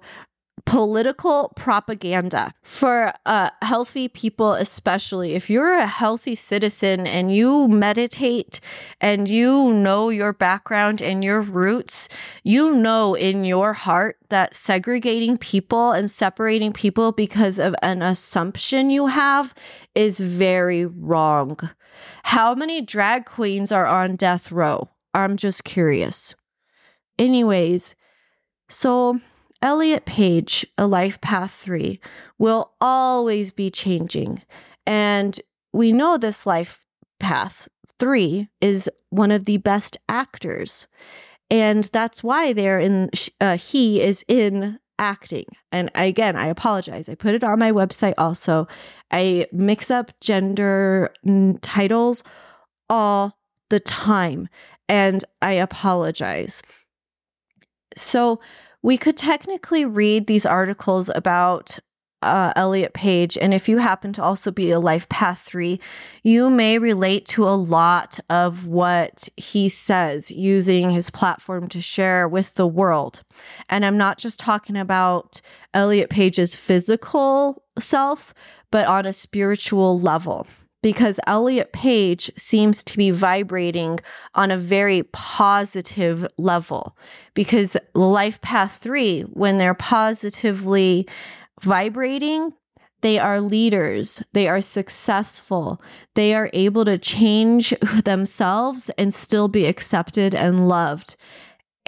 political 0.65 1.54
propaganda 1.56 2.51
for 2.63 3.13
uh, 3.25 3.49
healthy 3.62 4.08
people, 4.08 4.54
especially 4.54 5.34
if 5.34 5.49
you're 5.49 5.75
a 5.75 5.88
healthy 5.88 6.36
citizen 6.36 7.06
and 7.06 7.34
you 7.34 7.67
meditate 7.67 8.60
and 8.99 9.30
you 9.30 9.71
know 9.71 10.10
your 10.10 10.34
background 10.34 11.01
and 11.01 11.23
your 11.23 11.41
roots, 11.41 12.10
you 12.43 12.73
know 12.73 13.13
in 13.13 13.45
your 13.45 13.73
heart 13.73 14.17
that 14.30 14.56
segregating 14.56 15.38
people 15.38 15.91
and 15.91 16.10
separating 16.10 16.73
people 16.73 17.12
because 17.12 17.60
of 17.60 17.75
an 17.82 18.01
assumption 18.01 18.89
you 18.89 19.08
have 19.08 19.54
is 19.93 20.19
very 20.19 20.86
wrong. 20.86 21.58
How 22.23 22.56
many 22.56 22.82
drag 22.82 23.25
queens 23.25 23.71
are 23.71 23.86
on 23.86 24.15
death 24.15 24.51
row? 24.51 24.89
I'm 25.13 25.38
just 25.38 25.63
curious. 25.63 26.36
anyways, 27.17 27.95
so 28.67 29.21
Elliot 29.65 30.06
Page, 30.06 30.63
A 30.78 30.86
Life 30.86 31.19
Path 31.21 31.51
3, 31.51 31.99
will 32.38 32.73
always 32.80 33.49
be 33.49 33.71
changing. 33.71 34.43
And 34.86 35.41
we 35.73 35.91
know 35.91 36.19
this 36.19 36.45
life 36.45 36.86
path 37.19 37.67
3 37.97 38.47
is 38.62 38.88
one 39.10 39.32
of 39.32 39.45
the 39.45 39.58
best 39.58 39.97
actors. 40.08 40.86
And 41.49 41.86
that's 41.86 42.23
why 42.23 42.54
they're 42.54 42.80
in, 42.80 43.10
uh, 43.41 43.58
he 43.58 44.01
is 44.01 44.23
in 44.28 44.78
acting. 44.99 45.45
And 45.71 45.89
again, 45.95 46.36
I 46.36 46.45
apologize. 46.45 47.10
I 47.10 47.15
put 47.15 47.34
it 47.34 47.43
on 47.43 47.58
my 47.58 47.71
website 47.71 48.13
also. 48.19 48.67
I 49.10 49.47
mix 49.51 49.89
up 49.89 50.12
gender 50.21 51.12
titles 51.62 52.23
all 52.88 53.39
the 53.69 53.80
time. 53.80 54.47
And 54.88 55.25
I 55.41 55.54
apologize. 55.54 56.62
So, 57.97 58.39
we 58.86 59.00
could 59.00 59.17
technically 59.17 59.84
read 59.84 60.28
these 60.28 60.45
articles 60.45 61.10
about 61.15 61.80
uh, 62.21 62.54
Elliot 62.56 62.93
Page, 62.93 63.36
and 63.36 63.52
if 63.52 63.67
you 63.67 63.80
happen 63.80 64.13
to 64.13 64.21
also 64.21 64.52
be 64.52 64.69
a 64.69 64.80
Life 64.80 65.10
Path 65.10 65.39
3, 65.39 65.80
you 66.21 66.52
may 66.52 66.78
relate 66.78 67.26
to 67.30 67.50
a 67.50 67.58
lot 67.58 68.19
of 68.30 68.67
what 68.67 69.28
he 69.38 69.69
says 69.69 70.30
using 70.30 70.91
his 70.91 71.10
platform 71.10 71.67
to 71.69 71.82
share 71.82 72.28
with 72.28 72.54
the 72.54 72.67
world. 72.67 73.24
And 73.69 73.84
I'm 73.84 73.98
not 73.98 74.19
just 74.19 74.39
talking 74.39 74.78
about 74.78 75.41
Elliot 75.74 76.12
Page's 76.12 76.56
physical 76.56 77.63
self, 77.80 78.36
but 78.69 78.86
on 78.86 79.08
a 79.08 79.13
spiritual 79.13 80.00
level 80.00 80.45
because 80.86 81.19
Elliot 81.26 81.74
Page 81.74 82.30
seems 82.38 82.84
to 82.84 82.95
be 82.95 83.10
vibrating 83.10 84.00
on 84.36 84.52
a 84.52 84.58
very 84.58 85.02
positive 85.13 86.28
level. 86.38 86.95
Because 87.34 87.76
Life 87.95 88.39
Path 88.41 88.78
3, 88.84 89.21
when 89.21 89.58
they're 89.58 89.74
positively 89.74 91.08
vibrating, 91.60 92.54
they 93.02 93.17
are 93.17 93.41
leaders, 93.41 94.21
they 94.34 94.48
are 94.48 94.62
successful, 94.62 95.82
they 96.13 96.36
are 96.36 96.52
able 96.54 96.86
to 96.86 97.00
change 97.00 97.74
themselves 98.04 98.91
and 98.95 99.12
still 99.12 99.48
be 99.48 99.65
accepted 99.65 100.36
and 100.36 100.67
loved. 100.67 101.15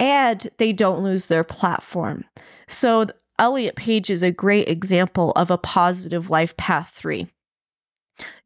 And 0.00 0.48
they 0.56 0.72
don't 0.72 1.04
lose 1.04 1.28
their 1.28 1.44
platform. 1.44 2.24
So, 2.66 3.06
Elliot 3.38 3.76
Page 3.76 4.10
is 4.10 4.24
a 4.24 4.32
great 4.32 4.68
example 4.68 5.30
of 5.36 5.52
a 5.52 5.58
positive 5.58 6.30
life 6.30 6.56
path 6.56 6.88
three. 6.88 7.28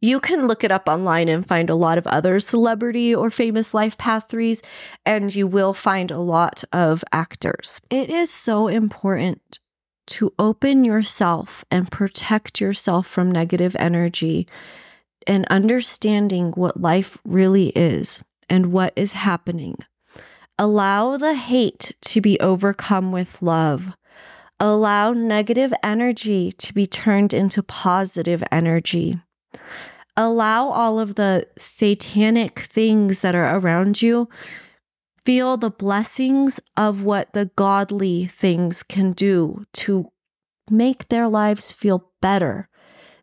You 0.01 0.21
can 0.21 0.47
look 0.47 0.65
it 0.65 0.73
up 0.73 0.89
online 0.89 1.29
and 1.29 1.47
find 1.47 1.71
a 1.71 1.75
lot 1.75 1.99
of 1.99 2.07
other 2.07 2.41
celebrity 2.41 3.15
or 3.15 3.31
famous 3.31 3.73
life 3.73 3.97
path 3.97 4.29
threes, 4.29 4.63
and 5.07 5.35
you 5.35 5.47
will 5.47 5.73
find 5.73 6.11
a 6.11 6.19
lot 6.19 6.65
of 6.73 7.05
actors. 7.13 7.81
It 7.91 8.11
is 8.11 8.31
so 8.31 8.69
important 8.69 9.59
to 10.09 10.35
open 10.39 10.85
yourself 10.85 11.65
and 11.71 11.91
protect 11.91 12.61
yourself 12.61 13.07
from 13.07 13.31
negative 13.31 13.77
energy 13.79 14.47
and 15.27 15.47
understanding 15.47 16.51
what 16.53 16.81
life 16.81 17.19
really 17.25 17.69
is 17.69 18.23
and 18.51 18.73
what 18.73 18.93
is 18.97 19.13
happening. 19.13 19.77
Allow 20.59 21.17
the 21.17 21.35
hate 21.35 21.93
to 22.03 22.21
be 22.21 22.39
overcome 22.41 23.13
with 23.13 23.41
love. 23.41 23.97
Allow 24.61 25.13
negative 25.13 25.73
energy 25.83 26.53
to 26.53 26.75
be 26.75 26.87
turned 26.87 27.33
into 27.33 27.63
positive 27.63 28.43
energy. 28.53 29.19
Allow 30.17 30.69
all 30.69 30.99
of 31.01 31.15
the 31.15 31.47
satanic 31.57 32.59
things 32.61 33.23
that 33.23 33.35
are 33.35 33.57
around 33.59 34.03
you 34.03 34.29
feel 35.25 35.57
the 35.57 35.71
blessings 35.71 36.61
of 36.77 37.03
what 37.03 37.33
the 37.33 37.51
godly 37.57 38.27
things 38.27 38.83
can 38.83 39.13
do 39.13 39.65
to 39.73 40.11
make 40.71 41.09
their 41.09 41.29
lives 41.29 41.73
feel 41.73 42.11
better. 42.21 42.69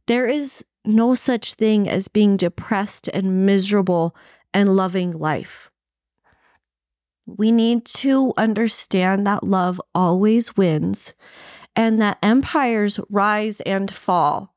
There 0.08 0.26
is 0.26 0.64
no 0.86 1.14
such 1.14 1.56
thing 1.56 1.88
as 1.88 2.08
being 2.08 2.38
depressed 2.38 3.08
and 3.10 3.46
miserable 3.46 4.16
and 4.54 4.76
loving 4.76 5.12
life. 5.12 5.70
We 7.26 7.52
need 7.52 7.86
to 7.86 8.34
understand 8.38 9.28
that 9.28 9.44
love 9.44 9.80
always 9.94 10.58
wins 10.58 11.14
and 11.76 12.02
that 12.02 12.18
empires 12.24 13.00
rise 13.10 13.62
and 13.62 13.94
fall. 13.94 14.56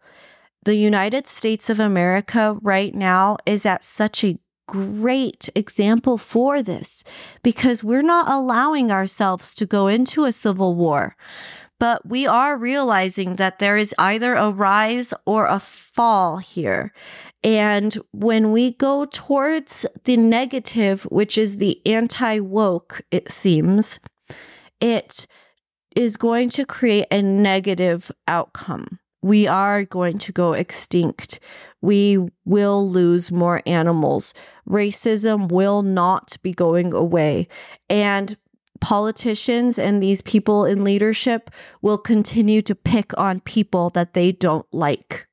The 0.64 0.77
United 0.77 1.27
States 1.27 1.68
of 1.70 1.81
America 1.81 2.57
right 2.62 2.94
now 2.94 3.37
is 3.44 3.66
at 3.66 3.83
such 3.83 4.22
a 4.22 4.38
great 4.68 5.48
example 5.57 6.16
for 6.16 6.62
this 6.62 7.03
because 7.42 7.83
we're 7.83 8.01
not 8.01 8.29
allowing 8.29 8.92
ourselves 8.92 9.55
to 9.57 9.66
go 9.66 9.88
into 9.88 10.25
a 10.25 10.31
civil 10.31 10.77
war. 10.77 11.16
But 11.81 12.09
we 12.09 12.29
are 12.29 12.57
realizing 12.57 13.37
that 13.37 13.59
there 13.59 13.77
is 13.77 13.92
either 13.98 14.37
a 14.37 14.53
rise 14.53 15.12
or 15.27 15.46
a 15.46 15.59
fall 15.59 16.37
here. 16.38 16.92
And 17.42 17.98
when 18.12 18.53
we 18.53 18.75
go 18.75 19.05
towards 19.05 19.85
the 20.05 20.16
negative, 20.16 21.03
which 21.05 21.37
is 21.37 21.57
the 21.57 21.85
anti 21.85 22.38
woke, 22.38 23.03
it 23.11 23.33
seems, 23.33 23.98
it 24.81 25.27
is 25.96 26.16
going 26.16 26.51
to 26.51 26.64
create 26.64 27.07
a 27.11 27.20
negative 27.20 28.12
outcome 28.29 29.01
we 29.23 29.47
are 29.47 29.85
going 29.85 30.19
to 30.19 30.33
go 30.33 30.53
extinct. 30.53 31.41
We 31.81 32.19
will 32.45 32.89
lose 32.89 33.31
more 33.31 33.63
animals. 33.67 34.35
Racism 34.69 35.51
will 35.51 35.83
not 35.83 36.37
be 36.43 36.53
going 36.53 36.93
away. 36.93 37.49
And 37.89 38.37
politicians 38.81 39.79
and 39.79 40.03
these 40.03 40.21
people 40.23 40.65
in 40.65 40.83
leadership 40.83 41.51
will 41.83 41.99
continue 41.99 42.61
to 42.63 42.75
pick 42.75 43.17
on 43.17 43.41
people 43.41 43.91
that 43.91 44.15
they 44.15 44.33
don't 44.33 44.67
like 44.73 45.29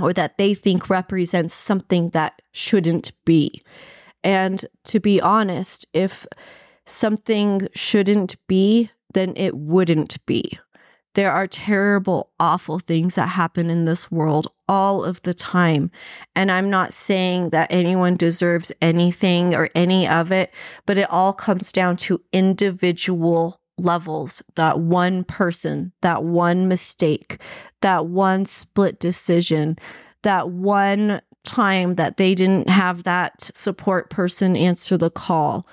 or 0.00 0.12
that 0.12 0.36
they 0.36 0.52
think 0.52 0.90
represents 0.90 1.54
something 1.54 2.08
that 2.08 2.42
shouldn't 2.52 3.12
be. 3.24 3.62
And 4.24 4.66
to 4.84 4.98
be 4.98 5.20
honest, 5.20 5.86
if 5.92 6.26
something 6.84 7.68
shouldn't 7.74 8.36
be, 8.48 8.90
then 9.14 9.32
it 9.36 9.56
wouldn't 9.56 10.24
be. 10.26 10.58
There 11.16 11.32
are 11.32 11.46
terrible, 11.46 12.28
awful 12.38 12.78
things 12.78 13.14
that 13.14 13.28
happen 13.28 13.70
in 13.70 13.86
this 13.86 14.10
world 14.10 14.48
all 14.68 15.02
of 15.02 15.22
the 15.22 15.32
time. 15.32 15.90
And 16.34 16.52
I'm 16.52 16.68
not 16.68 16.92
saying 16.92 17.50
that 17.50 17.72
anyone 17.72 18.16
deserves 18.16 18.70
anything 18.82 19.54
or 19.54 19.70
any 19.74 20.06
of 20.06 20.30
it, 20.30 20.52
but 20.84 20.98
it 20.98 21.10
all 21.10 21.32
comes 21.32 21.72
down 21.72 21.96
to 21.96 22.20
individual 22.34 23.62
levels 23.78 24.42
that 24.56 24.80
one 24.80 25.24
person, 25.24 25.92
that 26.02 26.22
one 26.22 26.68
mistake, 26.68 27.40
that 27.80 28.04
one 28.04 28.44
split 28.44 29.00
decision, 29.00 29.78
that 30.22 30.50
one 30.50 31.22
time 31.44 31.94
that 31.94 32.18
they 32.18 32.34
didn't 32.34 32.68
have 32.68 33.04
that 33.04 33.50
support 33.54 34.10
person 34.10 34.54
answer 34.54 34.98
the 34.98 35.10
call 35.10 35.64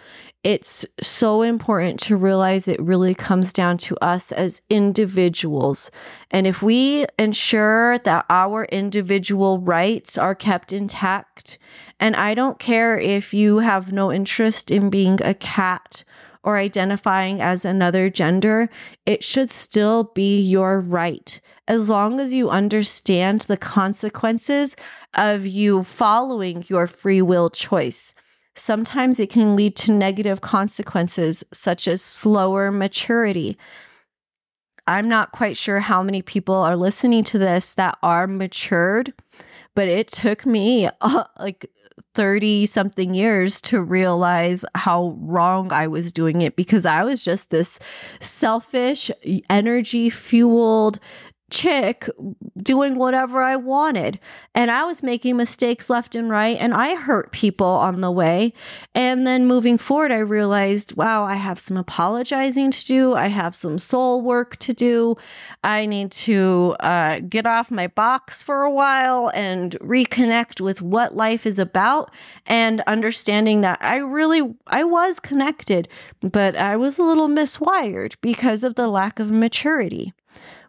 it's 0.43 0.85
so 1.01 1.41
important 1.41 1.99
to 2.01 2.17
realize 2.17 2.67
it 2.67 2.81
really 2.81 3.15
comes 3.15 3.53
down 3.53 3.77
to 3.77 3.95
us 3.97 4.31
as 4.33 4.61
individuals. 4.69 5.89
And 6.31 6.45
if 6.45 6.61
we 6.61 7.05
ensure 7.17 7.97
that 7.99 8.25
our 8.29 8.65
individual 8.65 9.59
rights 9.59 10.17
are 10.17 10.35
kept 10.35 10.73
intact, 10.73 11.57
and 11.97 12.15
I 12.17 12.33
don't 12.33 12.59
care 12.59 12.97
if 12.97 13.33
you 13.33 13.59
have 13.59 13.93
no 13.93 14.11
interest 14.11 14.69
in 14.69 14.89
being 14.89 15.19
a 15.23 15.33
cat 15.33 16.03
or 16.43 16.57
identifying 16.57 17.39
as 17.39 17.63
another 17.63 18.09
gender, 18.09 18.69
it 19.05 19.23
should 19.23 19.49
still 19.49 20.11
be 20.13 20.41
your 20.41 20.77
right. 20.81 21.39
As 21.69 21.89
long 21.89 22.19
as 22.19 22.33
you 22.33 22.49
understand 22.49 23.41
the 23.41 23.55
consequences 23.55 24.75
of 25.13 25.45
you 25.45 25.85
following 25.85 26.65
your 26.67 26.85
free 26.85 27.21
will 27.21 27.49
choice 27.49 28.13
sometimes 28.55 29.19
it 29.19 29.29
can 29.29 29.55
lead 29.55 29.75
to 29.77 29.91
negative 29.91 30.41
consequences, 30.41 31.43
such 31.53 31.87
as 31.87 32.01
slower 32.01 32.71
maturity. 32.71 33.57
I'm 34.85 35.07
not 35.07 35.31
quite 35.31 35.55
sure 35.55 35.79
how 35.79 36.03
many 36.03 36.21
people 36.21 36.55
are 36.55 36.75
listening 36.75 37.23
to 37.25 37.37
this 37.37 37.73
that 37.75 37.97
are 38.03 38.27
matured, 38.27 39.13
but 39.75 39.87
it 39.87 40.09
took 40.09 40.45
me 40.45 40.89
uh, 41.01 41.23
like 41.39 41.69
30 42.13 42.65
something 42.65 43.13
years 43.13 43.61
to 43.61 43.81
realize 43.81 44.65
how 44.75 45.17
wrong 45.19 45.71
I 45.71 45.87
was 45.87 46.11
doing 46.11 46.41
it 46.41 46.55
because 46.55 46.85
I 46.85 47.03
was 47.03 47.23
just 47.23 47.49
this 47.49 47.79
selfish, 48.19 49.09
energy 49.49 50.09
fueled, 50.09 50.99
chick 51.53 52.09
doing 52.61 52.95
whatever 52.95 53.41
I 53.41 53.55
wanted. 53.55 54.19
And 54.55 54.71
I 54.71 54.83
was 54.83 55.03
making 55.03 55.37
mistakes 55.37 55.89
left 55.89 56.15
and 56.15 56.29
right, 56.29 56.57
and 56.59 56.73
I 56.73 56.95
hurt 56.95 57.31
people 57.31 57.67
on 57.67 58.01
the 58.01 58.11
way. 58.11 58.53
And 58.95 59.25
then 59.25 59.45
moving 59.45 59.77
forward, 59.77 60.11
I 60.11 60.17
realized, 60.17 60.97
wow, 60.97 61.23
I 61.23 61.35
have 61.35 61.59
some 61.59 61.77
apologizing 61.77 62.71
to 62.71 62.85
do. 62.85 63.13
I 63.13 63.27
have 63.27 63.53
some 63.55 63.77
soul 63.77 64.21
work 64.21 64.57
to 64.57 64.73
do. 64.73 65.15
I 65.63 65.85
need 65.85 66.11
to 66.11 66.75
uh, 66.79 67.19
get 67.19 67.45
off 67.45 67.69
my 67.69 67.87
box 67.87 68.41
for 68.41 68.63
a 68.63 68.71
while 68.71 69.31
and 69.35 69.77
reconnect 69.79 70.59
with 70.59 70.81
what 70.81 71.15
life 71.15 71.45
is 71.45 71.59
about 71.59 72.11
and 72.47 72.81
understanding 72.81 73.61
that 73.61 73.77
I 73.79 73.97
really, 73.97 74.55
I 74.65 74.83
was 74.83 75.19
connected, 75.19 75.87
but 76.21 76.55
I 76.55 76.75
was 76.77 76.97
a 76.97 77.03
little 77.03 77.27
miswired 77.27 78.15
because 78.21 78.63
of 78.63 78.73
the 78.73 78.87
lack 78.87 79.19
of 79.19 79.31
maturity. 79.31 80.13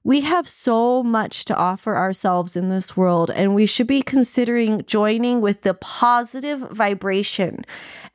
We 0.07 0.21
have 0.21 0.47
so 0.47 1.03
much 1.03 1.47
to 1.47 1.57
offer 1.57 1.97
ourselves 1.97 2.57
in 2.57 2.69
this 2.69 2.95
world, 2.95 3.31
and 3.31 3.55
we 3.55 3.65
should 3.65 3.87
be 3.87 4.03
considering 4.03 4.85
joining 4.85 5.41
with 5.41 5.63
the 5.63 5.73
positive 5.73 6.61
vibration 6.71 7.65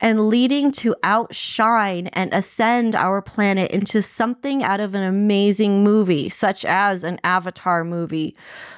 and 0.00 0.28
leading 0.28 0.70
to 0.70 0.94
outshine 1.02 2.06
and 2.12 2.32
ascend 2.32 2.94
our 2.94 3.20
planet 3.20 3.72
into 3.72 4.02
something 4.02 4.62
out 4.62 4.78
of 4.78 4.94
an 4.94 5.02
amazing 5.02 5.82
movie, 5.82 6.28
such 6.28 6.64
as 6.64 7.02
an 7.02 7.18
Avatar 7.24 7.82
movie. 7.82 8.36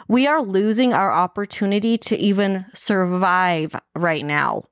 We 0.09 0.27
are 0.27 0.41
losing 0.41 0.95
our 0.95 1.13
opportunity 1.13 1.99
to 1.99 2.17
even 2.17 2.65
survive 2.73 3.77
right 3.95 4.25
now. 4.25 4.65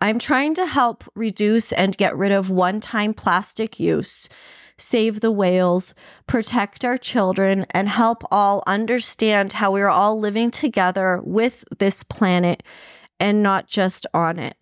I'm 0.00 0.20
trying 0.20 0.54
to 0.54 0.64
help 0.64 1.02
reduce 1.16 1.72
and 1.72 1.96
get 1.96 2.16
rid 2.16 2.30
of 2.30 2.50
one 2.50 2.78
time 2.78 3.14
plastic 3.14 3.80
use 3.80 4.28
save 4.80 5.20
the 5.20 5.30
whales, 5.30 5.94
protect 6.26 6.84
our 6.84 6.98
children, 6.98 7.66
and 7.70 7.88
help 7.88 8.22
all 8.30 8.62
understand 8.66 9.52
how 9.54 9.72
we're 9.72 9.88
all 9.88 10.18
living 10.18 10.50
together 10.50 11.20
with 11.22 11.64
this 11.78 12.02
planet 12.02 12.62
and 13.18 13.42
not 13.42 13.66
just 13.66 14.06
on 14.14 14.38
it. 14.38 14.56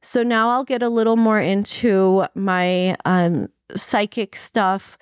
So 0.00 0.22
now 0.22 0.50
I'll 0.50 0.64
get 0.64 0.82
a 0.82 0.88
little 0.88 1.16
more 1.16 1.40
into 1.40 2.24
my 2.34 2.96
um, 3.04 3.48
psychic 3.74 4.36
stuff. 4.36 4.96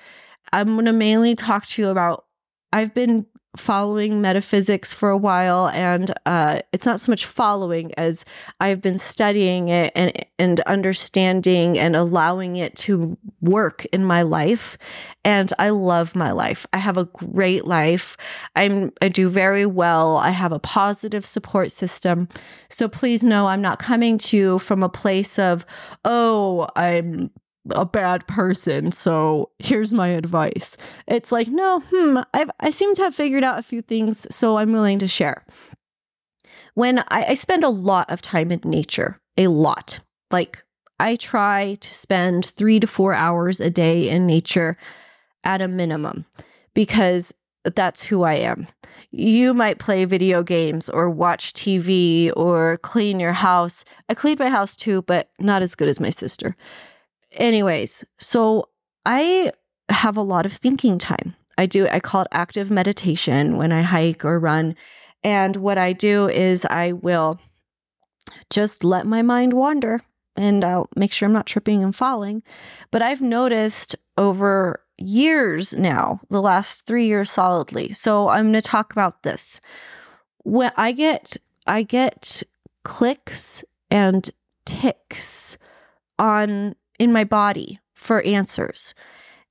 I'm 0.52 0.74
going 0.74 0.86
to 0.86 0.92
mainly 0.92 1.34
talk 1.34 1.66
to 1.66 1.82
you 1.82 1.88
about. 1.88 2.24
I've 2.72 2.94
been 2.94 3.26
following 3.56 4.20
metaphysics 4.20 4.92
for 4.92 5.10
a 5.10 5.16
while 5.16 5.68
and 5.70 6.12
uh, 6.26 6.60
it's 6.72 6.86
not 6.86 7.00
so 7.00 7.10
much 7.10 7.24
following 7.24 7.92
as 7.94 8.24
i've 8.60 8.80
been 8.80 8.98
studying 8.98 9.68
it 9.68 9.92
and, 9.94 10.12
and 10.38 10.60
understanding 10.60 11.78
and 11.78 11.96
allowing 11.96 12.56
it 12.56 12.76
to 12.76 13.16
work 13.40 13.84
in 13.86 14.04
my 14.04 14.22
life 14.22 14.76
and 15.24 15.52
i 15.58 15.70
love 15.70 16.14
my 16.14 16.30
life. 16.32 16.66
I 16.72 16.78
have 16.78 16.96
a 16.96 17.04
great 17.04 17.66
life. 17.66 18.16
I'm 18.54 18.92
i 19.00 19.08
do 19.08 19.28
very 19.28 19.66
well. 19.66 20.16
I 20.16 20.30
have 20.30 20.52
a 20.52 20.58
positive 20.58 21.24
support 21.24 21.70
system. 21.70 22.28
So 22.68 22.88
please 22.88 23.22
know 23.22 23.46
i'm 23.46 23.62
not 23.62 23.78
coming 23.78 24.18
to 24.18 24.36
you 24.36 24.58
from 24.58 24.82
a 24.82 24.88
place 24.88 25.38
of 25.38 25.64
oh 26.04 26.68
i'm 26.76 27.30
a 27.70 27.84
bad 27.84 28.26
person. 28.26 28.90
So 28.90 29.50
here's 29.58 29.92
my 29.92 30.08
advice. 30.08 30.76
It's 31.06 31.32
like, 31.32 31.48
no, 31.48 31.80
hmm, 31.90 32.18
I've, 32.34 32.50
I 32.60 32.70
seem 32.70 32.94
to 32.94 33.02
have 33.02 33.14
figured 33.14 33.44
out 33.44 33.58
a 33.58 33.62
few 33.62 33.82
things, 33.82 34.26
so 34.34 34.58
I'm 34.58 34.72
willing 34.72 34.98
to 35.00 35.08
share. 35.08 35.44
When 36.74 36.98
I, 36.98 37.24
I 37.28 37.34
spend 37.34 37.64
a 37.64 37.68
lot 37.68 38.10
of 38.10 38.20
time 38.20 38.52
in 38.52 38.60
nature, 38.64 39.18
a 39.36 39.48
lot. 39.48 40.00
Like 40.30 40.62
I 40.98 41.16
try 41.16 41.76
to 41.80 41.94
spend 41.94 42.46
three 42.46 42.80
to 42.80 42.86
four 42.86 43.14
hours 43.14 43.60
a 43.60 43.70
day 43.70 44.08
in 44.08 44.26
nature 44.26 44.76
at 45.44 45.62
a 45.62 45.68
minimum 45.68 46.26
because 46.74 47.32
that's 47.64 48.04
who 48.04 48.22
I 48.22 48.34
am. 48.34 48.68
You 49.10 49.54
might 49.54 49.78
play 49.78 50.04
video 50.04 50.42
games 50.42 50.88
or 50.88 51.10
watch 51.10 51.52
TV 51.52 52.32
or 52.36 52.78
clean 52.78 53.20
your 53.20 53.32
house. 53.32 53.84
I 54.08 54.14
clean 54.14 54.36
my 54.38 54.48
house 54.48 54.76
too, 54.76 55.02
but 55.02 55.30
not 55.38 55.62
as 55.62 55.74
good 55.74 55.88
as 55.88 56.00
my 56.00 56.10
sister. 56.10 56.56
Anyways, 57.36 58.04
so 58.18 58.68
I 59.04 59.52
have 59.88 60.16
a 60.16 60.22
lot 60.22 60.46
of 60.46 60.52
thinking 60.52 60.98
time. 60.98 61.34
I 61.58 61.66
do, 61.66 61.88
I 61.88 62.00
call 62.00 62.22
it 62.22 62.28
active 62.32 62.70
meditation 62.70 63.56
when 63.56 63.72
I 63.72 63.82
hike 63.82 64.24
or 64.24 64.38
run. 64.38 64.74
And 65.22 65.56
what 65.56 65.78
I 65.78 65.92
do 65.92 66.28
is 66.28 66.66
I 66.66 66.92
will 66.92 67.40
just 68.50 68.84
let 68.84 69.06
my 69.06 69.22
mind 69.22 69.52
wander 69.52 70.00
and 70.36 70.64
I'll 70.64 70.88
make 70.96 71.12
sure 71.12 71.26
I'm 71.26 71.32
not 71.32 71.46
tripping 71.46 71.82
and 71.82 71.94
falling. 71.94 72.42
But 72.90 73.02
I've 73.02 73.22
noticed 73.22 73.96
over 74.18 74.80
years 74.98 75.74
now, 75.74 76.20
the 76.30 76.42
last 76.42 76.86
three 76.86 77.06
years 77.06 77.30
solidly. 77.30 77.92
So 77.92 78.28
I'm 78.28 78.44
going 78.44 78.54
to 78.54 78.62
talk 78.62 78.92
about 78.92 79.22
this. 79.22 79.60
When 80.44 80.72
I 80.76 80.92
get, 80.92 81.36
I 81.66 81.82
get 81.82 82.42
clicks 82.84 83.64
and 83.90 84.28
ticks 84.64 85.58
on 86.18 86.74
in 86.98 87.12
my 87.12 87.24
body 87.24 87.78
for 87.94 88.22
answers. 88.22 88.94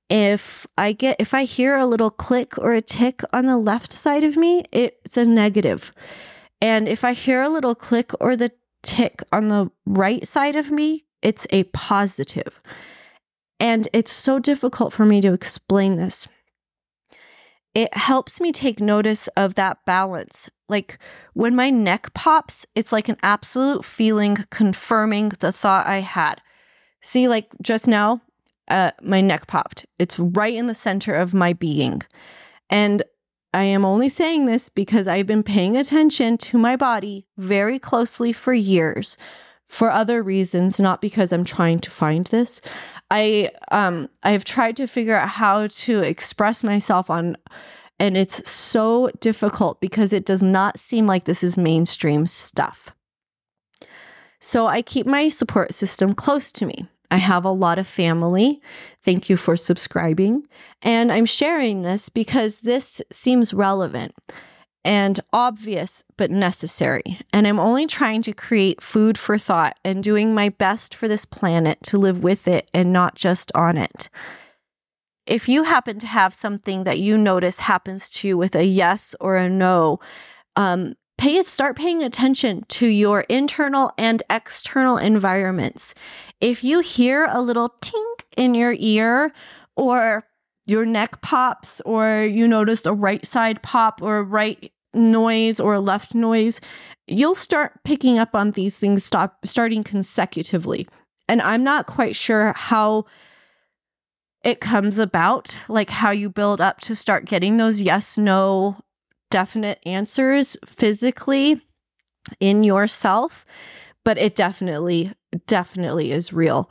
If 0.08 0.66
I 0.78 0.92
get 0.92 1.16
if 1.18 1.34
I 1.34 1.44
hear 1.44 1.76
a 1.76 1.86
little 1.86 2.10
click 2.10 2.56
or 2.58 2.74
a 2.74 2.82
tick 2.82 3.22
on 3.32 3.46
the 3.46 3.56
left 3.56 3.92
side 3.92 4.22
of 4.24 4.36
me, 4.36 4.64
it's 4.70 5.16
a 5.16 5.24
negative. 5.24 5.92
And 6.60 6.88
if 6.88 7.04
I 7.04 7.12
hear 7.12 7.42
a 7.42 7.48
little 7.48 7.74
click 7.74 8.12
or 8.20 8.36
the 8.36 8.52
tick 8.82 9.22
on 9.32 9.48
the 9.48 9.70
right 9.84 10.26
side 10.26 10.56
of 10.56 10.70
me, 10.70 11.04
it's 11.22 11.46
a 11.50 11.64
positive. 11.64 12.62
And 13.58 13.88
it's 13.92 14.12
so 14.12 14.38
difficult 14.38 14.92
for 14.92 15.04
me 15.04 15.20
to 15.22 15.32
explain 15.32 15.96
this. 15.96 16.28
It 17.74 17.94
helps 17.96 18.40
me 18.40 18.52
take 18.52 18.80
notice 18.80 19.28
of 19.36 19.54
that 19.56 19.84
balance. 19.84 20.48
Like 20.68 20.98
when 21.34 21.54
my 21.54 21.68
neck 21.68 22.14
pops, 22.14 22.64
it's 22.74 22.92
like 22.92 23.08
an 23.08 23.18
absolute 23.22 23.84
feeling 23.84 24.38
confirming 24.50 25.30
the 25.40 25.52
thought 25.52 25.86
I 25.86 26.00
had. 26.00 26.40
See, 27.06 27.28
like 27.28 27.46
just 27.62 27.86
now, 27.86 28.20
uh, 28.66 28.90
my 29.00 29.20
neck 29.20 29.46
popped. 29.46 29.86
It's 29.96 30.18
right 30.18 30.52
in 30.52 30.66
the 30.66 30.74
center 30.74 31.14
of 31.14 31.34
my 31.34 31.52
being. 31.52 32.02
And 32.68 33.04
I 33.54 33.62
am 33.62 33.84
only 33.84 34.08
saying 34.08 34.46
this 34.46 34.68
because 34.68 35.06
I've 35.06 35.28
been 35.28 35.44
paying 35.44 35.76
attention 35.76 36.36
to 36.38 36.58
my 36.58 36.74
body 36.74 37.24
very 37.36 37.78
closely 37.78 38.32
for 38.32 38.52
years 38.52 39.16
for 39.66 39.88
other 39.88 40.20
reasons, 40.20 40.80
not 40.80 41.00
because 41.00 41.30
I'm 41.30 41.44
trying 41.44 41.78
to 41.78 41.92
find 41.92 42.26
this. 42.26 42.60
I 43.08 43.50
um 43.70 44.08
I've 44.24 44.44
tried 44.44 44.76
to 44.78 44.88
figure 44.88 45.16
out 45.16 45.28
how 45.28 45.68
to 45.68 46.00
express 46.00 46.64
myself 46.64 47.08
on 47.08 47.36
and 48.00 48.16
it's 48.16 48.50
so 48.50 49.12
difficult 49.20 49.80
because 49.80 50.12
it 50.12 50.26
does 50.26 50.42
not 50.42 50.80
seem 50.80 51.06
like 51.06 51.24
this 51.24 51.44
is 51.44 51.56
mainstream 51.56 52.26
stuff. 52.26 52.90
So 54.40 54.66
I 54.66 54.82
keep 54.82 55.06
my 55.06 55.28
support 55.28 55.72
system 55.72 56.12
close 56.12 56.50
to 56.50 56.66
me. 56.66 56.88
I 57.10 57.18
have 57.18 57.44
a 57.44 57.50
lot 57.50 57.78
of 57.78 57.86
family. 57.86 58.60
Thank 59.00 59.30
you 59.30 59.36
for 59.36 59.56
subscribing. 59.56 60.46
And 60.82 61.12
I'm 61.12 61.26
sharing 61.26 61.82
this 61.82 62.08
because 62.08 62.60
this 62.60 63.00
seems 63.12 63.54
relevant 63.54 64.14
and 64.84 65.18
obvious, 65.32 66.04
but 66.16 66.30
necessary. 66.30 67.18
And 67.32 67.46
I'm 67.46 67.58
only 67.58 67.86
trying 67.86 68.22
to 68.22 68.32
create 68.32 68.80
food 68.80 69.18
for 69.18 69.36
thought 69.36 69.76
and 69.84 70.02
doing 70.02 70.32
my 70.32 70.48
best 70.48 70.94
for 70.94 71.08
this 71.08 71.24
planet 71.24 71.78
to 71.84 71.98
live 71.98 72.22
with 72.22 72.46
it 72.46 72.70
and 72.72 72.92
not 72.92 73.16
just 73.16 73.50
on 73.54 73.76
it. 73.76 74.08
If 75.26 75.48
you 75.48 75.64
happen 75.64 75.98
to 75.98 76.06
have 76.06 76.32
something 76.32 76.84
that 76.84 77.00
you 77.00 77.18
notice 77.18 77.60
happens 77.60 78.10
to 78.12 78.28
you 78.28 78.38
with 78.38 78.54
a 78.54 78.64
yes 78.64 79.16
or 79.18 79.36
a 79.36 79.48
no, 79.48 79.98
um, 80.54 80.94
pay 81.18 81.42
start 81.42 81.76
paying 81.76 82.02
attention 82.02 82.64
to 82.68 82.86
your 82.86 83.20
internal 83.22 83.92
and 83.96 84.22
external 84.28 84.96
environments. 84.96 85.94
If 86.40 86.62
you 86.62 86.80
hear 86.80 87.26
a 87.30 87.40
little 87.40 87.74
tink 87.80 88.24
in 88.36 88.54
your 88.54 88.74
ear 88.78 89.32
or 89.76 90.26
your 90.66 90.84
neck 90.84 91.20
pops 91.22 91.80
or 91.82 92.22
you 92.22 92.46
notice 92.46 92.84
a 92.86 92.92
right 92.92 93.24
side 93.24 93.62
pop 93.62 94.02
or 94.02 94.22
right 94.22 94.72
noise 94.92 95.60
or 95.60 95.78
left 95.78 96.14
noise, 96.14 96.60
you'll 97.06 97.34
start 97.34 97.82
picking 97.84 98.18
up 98.18 98.34
on 98.34 98.52
these 98.52 98.78
things 98.78 99.04
stop 99.04 99.46
starting 99.46 99.84
consecutively. 99.84 100.86
And 101.28 101.40
I'm 101.42 101.64
not 101.64 101.86
quite 101.86 102.16
sure 102.16 102.52
how 102.56 103.06
it 104.44 104.60
comes 104.60 104.98
about, 104.98 105.56
like 105.68 105.90
how 105.90 106.10
you 106.10 106.30
build 106.30 106.60
up 106.60 106.80
to 106.82 106.94
start 106.94 107.24
getting 107.24 107.56
those 107.56 107.82
yes 107.82 108.16
no 108.16 108.76
definite 109.36 109.78
answers 109.84 110.56
physically 110.64 111.60
in 112.40 112.64
yourself, 112.64 113.44
but 114.02 114.16
it 114.16 114.34
definitely, 114.34 115.12
definitely 115.46 116.10
is 116.10 116.32
real. 116.32 116.70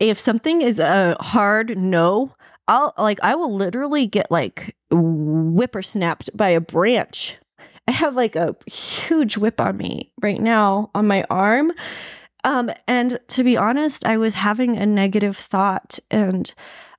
If 0.00 0.18
something 0.18 0.62
is 0.62 0.78
a 0.78 1.18
hard 1.20 1.76
no, 1.76 2.34
I'll 2.68 2.94
like, 2.96 3.18
I 3.22 3.34
will 3.34 3.54
literally 3.54 4.06
get 4.06 4.30
like 4.30 4.74
whippersnapped 4.90 6.34
by 6.34 6.48
a 6.48 6.60
branch. 6.60 7.36
I 7.86 7.92
have 7.92 8.16
like 8.16 8.34
a 8.34 8.56
huge 8.66 9.36
whip 9.36 9.60
on 9.60 9.76
me 9.76 10.10
right 10.22 10.40
now 10.40 10.90
on 10.94 11.06
my 11.06 11.22
arm. 11.28 11.70
Um, 12.44 12.70
and 12.88 13.20
to 13.28 13.44
be 13.44 13.58
honest, 13.58 14.06
I 14.06 14.16
was 14.16 14.36
having 14.36 14.78
a 14.78 14.86
negative 14.86 15.36
thought 15.36 15.98
and 16.10 16.54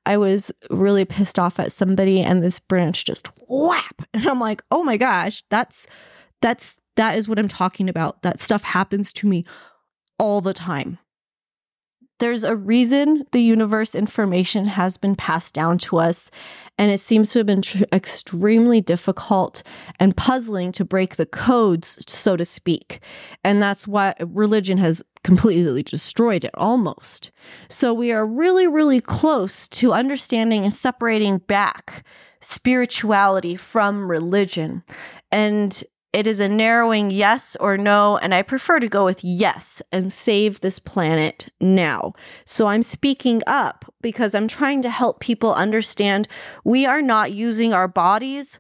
I 0.07 0.15
was 0.15 0.53
really 0.69 1.03
pissed 1.03 1.37
off 1.37 1.59
at 1.59 1.73
somebody 1.73 2.21
and 2.21 2.41
this 2.41 2.61
branch 2.61 3.03
just 3.03 3.27
whap. 3.49 4.07
And 4.13 4.25
I'm 4.25 4.39
like, 4.39 4.61
oh 4.71 4.81
my 4.81 4.95
gosh, 4.95 5.43
that's 5.49 5.85
that's 6.41 6.79
that 6.95 7.17
is 7.17 7.27
what 7.27 7.37
I'm 7.37 7.49
talking 7.49 7.89
about. 7.89 8.21
That 8.21 8.39
stuff 8.39 8.63
happens 8.63 9.11
to 9.13 9.27
me 9.27 9.43
all 10.17 10.39
the 10.39 10.53
time. 10.53 10.97
There's 12.19 12.43
a 12.43 12.55
reason 12.55 13.25
the 13.31 13.41
universe 13.41 13.93
information 13.93 14.65
has 14.65 14.97
been 14.97 15.15
passed 15.15 15.53
down 15.53 15.77
to 15.79 15.97
us, 15.97 16.31
and 16.77 16.91
it 16.91 16.99
seems 16.99 17.31
to 17.31 17.39
have 17.39 17.45
been 17.45 17.61
tr- 17.61 17.83
extremely 17.93 18.81
difficult 18.81 19.61
and 19.99 20.17
puzzling 20.17 20.71
to 20.73 20.85
break 20.85 21.15
the 21.15 21.27
codes, 21.27 22.03
so 22.07 22.35
to 22.35 22.43
speak. 22.43 22.99
And 23.43 23.61
that's 23.61 23.87
why 23.87 24.15
religion 24.19 24.79
has 24.79 25.03
completely 25.23 25.83
destroyed 25.83 26.43
it 26.43 26.51
almost. 26.55 27.31
So 27.69 27.93
we 27.93 28.11
are 28.11 28.25
really, 28.25 28.67
really 28.67 29.01
close 29.01 29.67
to 29.69 29.93
understanding 29.93 30.63
and 30.63 30.73
separating 30.73 31.37
back 31.39 32.03
spirituality 32.39 33.55
from 33.55 34.09
religion. 34.09 34.83
And 35.31 35.83
it 36.13 36.25
is 36.25 36.39
a 36.39 36.49
narrowing 36.49 37.11
yes 37.11 37.55
or 37.59 37.77
no, 37.77 38.17
and 38.17 38.33
I 38.33 38.41
prefer 38.41 38.79
to 38.79 38.87
go 38.87 39.05
with 39.05 39.23
yes 39.23 39.81
and 39.91 40.11
save 40.11 40.61
this 40.61 40.79
planet 40.79 41.49
now. 41.59 42.13
So 42.45 42.67
I'm 42.67 42.83
speaking 42.83 43.41
up 43.45 43.85
because 44.01 44.33
I'm 44.33 44.47
trying 44.47 44.81
to 44.83 44.89
help 44.89 45.19
people 45.19 45.53
understand 45.53 46.27
we 46.63 46.85
are 46.85 47.01
not 47.01 47.33
using 47.33 47.73
our 47.73 47.87
bodies 47.87 48.59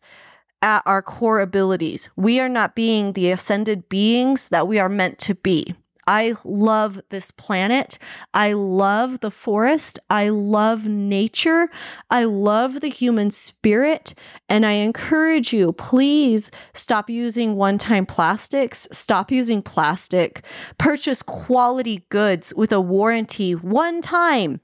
at 0.61 0.83
our 0.85 1.01
core 1.01 1.39
abilities. 1.39 2.09
We 2.15 2.39
are 2.39 2.49
not 2.49 2.75
being 2.75 3.13
the 3.13 3.31
ascended 3.31 3.89
beings 3.89 4.49
that 4.49 4.67
we 4.67 4.79
are 4.79 4.89
meant 4.89 5.17
to 5.19 5.35
be. 5.35 5.75
I 6.07 6.35
love 6.45 7.01
this 7.09 7.31
planet. 7.31 7.99
I 8.33 8.53
love 8.53 9.19
the 9.19 9.29
forest. 9.29 9.99
I 10.09 10.29
love 10.29 10.85
nature. 10.85 11.69
I 12.09 12.23
love 12.23 12.79
the 12.79 12.89
human 12.89 13.29
spirit. 13.29 14.13
And 14.47 14.65
I 14.65 14.73
encourage 14.73 15.51
you, 15.51 15.73
please 15.73 16.49
stop 16.73 17.09
using 17.09 17.55
one 17.55 17.77
time 17.77 18.05
plastics, 18.05 18.87
stop 18.91 19.31
using 19.31 19.61
plastic, 19.61 20.45
purchase 20.77 21.21
quality 21.21 22.05
goods 22.09 22.53
with 22.55 22.71
a 22.71 22.79
warranty 22.79 23.53
one 23.53 24.01
time 24.01 24.61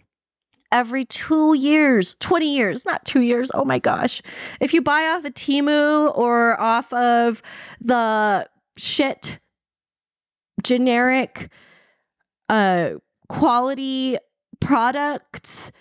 every 0.71 1.05
two 1.05 1.53
years, 1.53 2.15
20 2.19 2.55
years, 2.55 2.85
not 2.85 3.05
two 3.05 3.21
years. 3.21 3.51
Oh 3.53 3.63
my 3.63 3.79
gosh. 3.79 4.21
If 4.59 4.73
you 4.73 4.81
buy 4.81 5.07
off 5.07 5.23
of 5.23 5.33
Temu 5.33 6.17
or 6.17 6.59
off 6.59 6.91
of 6.93 7.43
the 7.79 8.47
shit 8.75 9.39
generic 10.63 11.49
uh 12.49 12.91
quality 13.29 14.17
products 14.59 15.71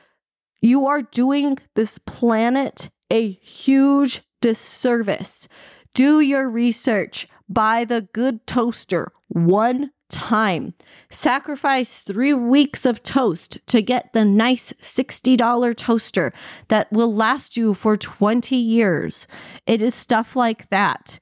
you 0.60 0.86
are 0.86 1.02
doing 1.02 1.58
this 1.74 1.98
planet 1.98 2.88
a 3.10 3.30
huge 3.30 4.22
disservice. 4.40 5.46
Do 5.92 6.20
your 6.20 6.48
research 6.48 7.28
buy 7.48 7.84
the 7.84 8.08
good 8.14 8.46
toaster 8.46 9.12
one 9.28 9.90
time. 10.08 10.72
Sacrifice 11.10 11.98
3 12.00 12.32
weeks 12.34 12.86
of 12.86 13.02
toast 13.02 13.58
to 13.66 13.82
get 13.82 14.12
the 14.12 14.24
nice 14.24 14.72
$60 14.80 15.76
toaster 15.76 16.32
that 16.68 16.90
will 16.92 17.14
last 17.14 17.56
you 17.56 17.74
for 17.74 17.96
20 17.96 18.56
years. 18.56 19.26
It 19.66 19.82
is 19.82 19.94
stuff 19.94 20.36
like 20.36 20.68
that. 20.70 21.18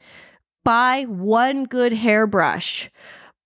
Buy 0.64 1.04
one 1.08 1.64
good 1.64 1.92
hairbrush 1.94 2.90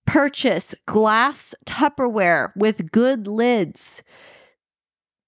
Purchase 0.05 0.75
glass 0.85 1.55
Tupperware 1.65 2.51
with 2.55 2.91
good 2.91 3.27
lids. 3.27 4.03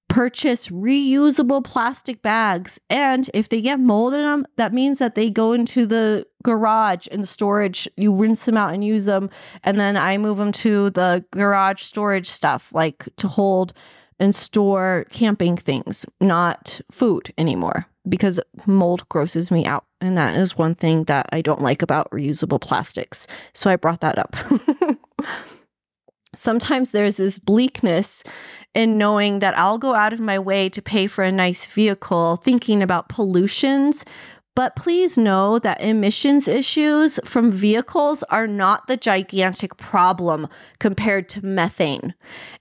Purchase 0.10 0.70
reusable 0.70 1.64
plastic 1.64 2.22
bags. 2.22 2.80
And 2.90 3.30
if 3.34 3.50
they 3.50 3.62
get 3.62 3.80
mold 3.80 4.14
in 4.14 4.22
them, 4.22 4.46
that 4.56 4.74
means 4.74 5.00
that 5.00 5.16
they 5.16 5.30
go 5.30 5.54
into 5.54 5.86
the 5.86 6.26
garage 6.44 7.08
and 7.12 7.28
storage. 7.28 7.88
You 7.98 8.16
rinse 8.16 8.46
them 8.46 8.58
out 8.58 8.74
and 8.74 8.84
use 8.84 9.06
them. 9.06 9.30
And 9.64 9.80
then 9.80 9.98
I 9.98 10.18
move 10.18 10.38
them 10.38 10.54
to 10.54 10.90
the 10.92 11.26
garage 11.32 11.82
storage 11.82 12.30
stuff, 12.30 12.72
like 12.74 13.10
to 13.18 13.28
hold 13.28 13.74
and 14.20 14.34
store 14.34 15.06
camping 15.12 15.58
things, 15.58 16.06
not 16.22 16.82
food 16.92 17.34
anymore, 17.38 17.86
because 18.10 18.40
mold 18.66 19.08
grosses 19.10 19.52
me 19.52 19.66
out. 19.66 19.86
And 20.02 20.18
that 20.18 20.36
is 20.38 20.58
one 20.58 20.76
thing 20.76 21.06
that 21.06 21.28
I 21.32 21.42
don't 21.42 21.62
like 21.62 21.82
about 21.82 22.10
reusable 22.12 22.62
plastics. 22.62 23.28
So 23.54 23.70
I 23.70 23.76
brought 23.76 24.02
that 24.02 24.18
up. 24.18 24.36
Sometimes 26.36 26.92
there's 26.92 27.18
this 27.18 27.40
bleakness 27.40 28.24
in 28.76 28.98
knowing 28.98 29.40
that 29.40 29.58
I'll 29.58 29.80
go 29.80 29.96
out 29.96 30.14
of 30.14 30.20
my 30.20 30.38
way 30.38 30.70
to 30.70 30.82
pay 30.82 31.08
for 31.08 31.24
a 31.24 31.32
nice 31.32 31.66
vehicle, 31.66 32.36
thinking 32.36 32.84
about 32.84 33.10
pollutions, 33.10 34.06
but 34.58 34.76
please 34.76 35.20
know 35.20 35.60
that 35.60 35.80
emissions 35.82 36.48
issues 36.48 37.20
from 37.24 37.52
vehicles 37.52 38.24
are 38.24 38.48
not 38.48 38.88
the 38.88 38.98
gigantic 38.98 39.78
problem 39.78 40.48
compared 40.80 41.30
to 41.30 41.46
methane. 41.46 42.16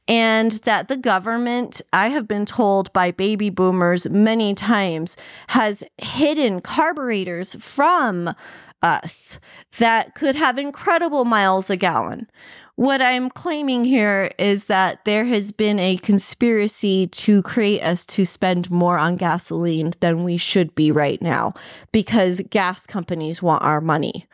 And 0.07 0.53
that 0.64 0.88
the 0.88 0.99
government, 0.99 1.80
I 1.94 2.09
have 2.09 2.28
been 2.28 2.44
told 2.44 2.92
by 2.92 3.12
baby 3.12 3.49
boomers 3.49 4.11
many 4.11 4.55
times, 4.55 5.16
has 5.49 5.82
hidden 5.97 6.61
carburetors 6.61 7.55
from 7.55 8.34
us 8.82 9.40
that 9.78 10.14
could 10.14 10.34
have 10.34 10.59
incredible 10.59 11.24
miles 11.24 11.70
a 11.70 11.78
gallon. 11.78 12.28
What 12.77 13.01
I'm 13.01 13.31
claiming 13.31 13.87
here 13.87 14.31
is 14.39 14.66
that 14.66 15.07
there 15.07 15.24
has 15.24 15.51
been 15.51 15.79
a 15.79 15.97
conspiracy 15.97 17.07
to 17.07 17.43
create 17.43 17.83
us 17.83 18.05
to 18.07 18.27
spend 18.27 18.70
more 18.70 18.99
on 18.99 19.16
gasoline 19.16 19.95
than 20.01 20.24
we 20.24 20.37
should 20.37 20.74
be 20.74 20.93
right 20.93 21.20
now 21.22 21.55
because 21.91 22.43
gas 22.51 22.87
companies 22.87 23.43
want 23.43 23.62
our 23.62 23.81
money 23.81 24.27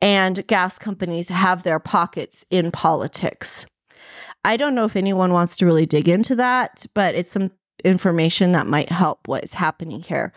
and 0.00 0.46
gas 0.46 0.78
companies 0.78 1.28
have 1.28 1.62
their 1.62 1.78
pockets 1.78 2.46
in 2.50 2.70
politics. 2.70 3.66
I 4.46 4.56
don't 4.56 4.74
know 4.74 4.86
if 4.86 4.96
anyone 4.96 5.34
wants 5.34 5.54
to 5.56 5.66
really 5.66 5.84
dig 5.84 6.08
into 6.08 6.34
that, 6.36 6.86
but 6.94 7.14
it's 7.14 7.30
some 7.30 7.50
information 7.84 8.52
that 8.52 8.66
might 8.66 8.90
help 8.90 9.28
what 9.28 9.44
is 9.44 9.52
happening 9.52 10.00
here. 10.00 10.32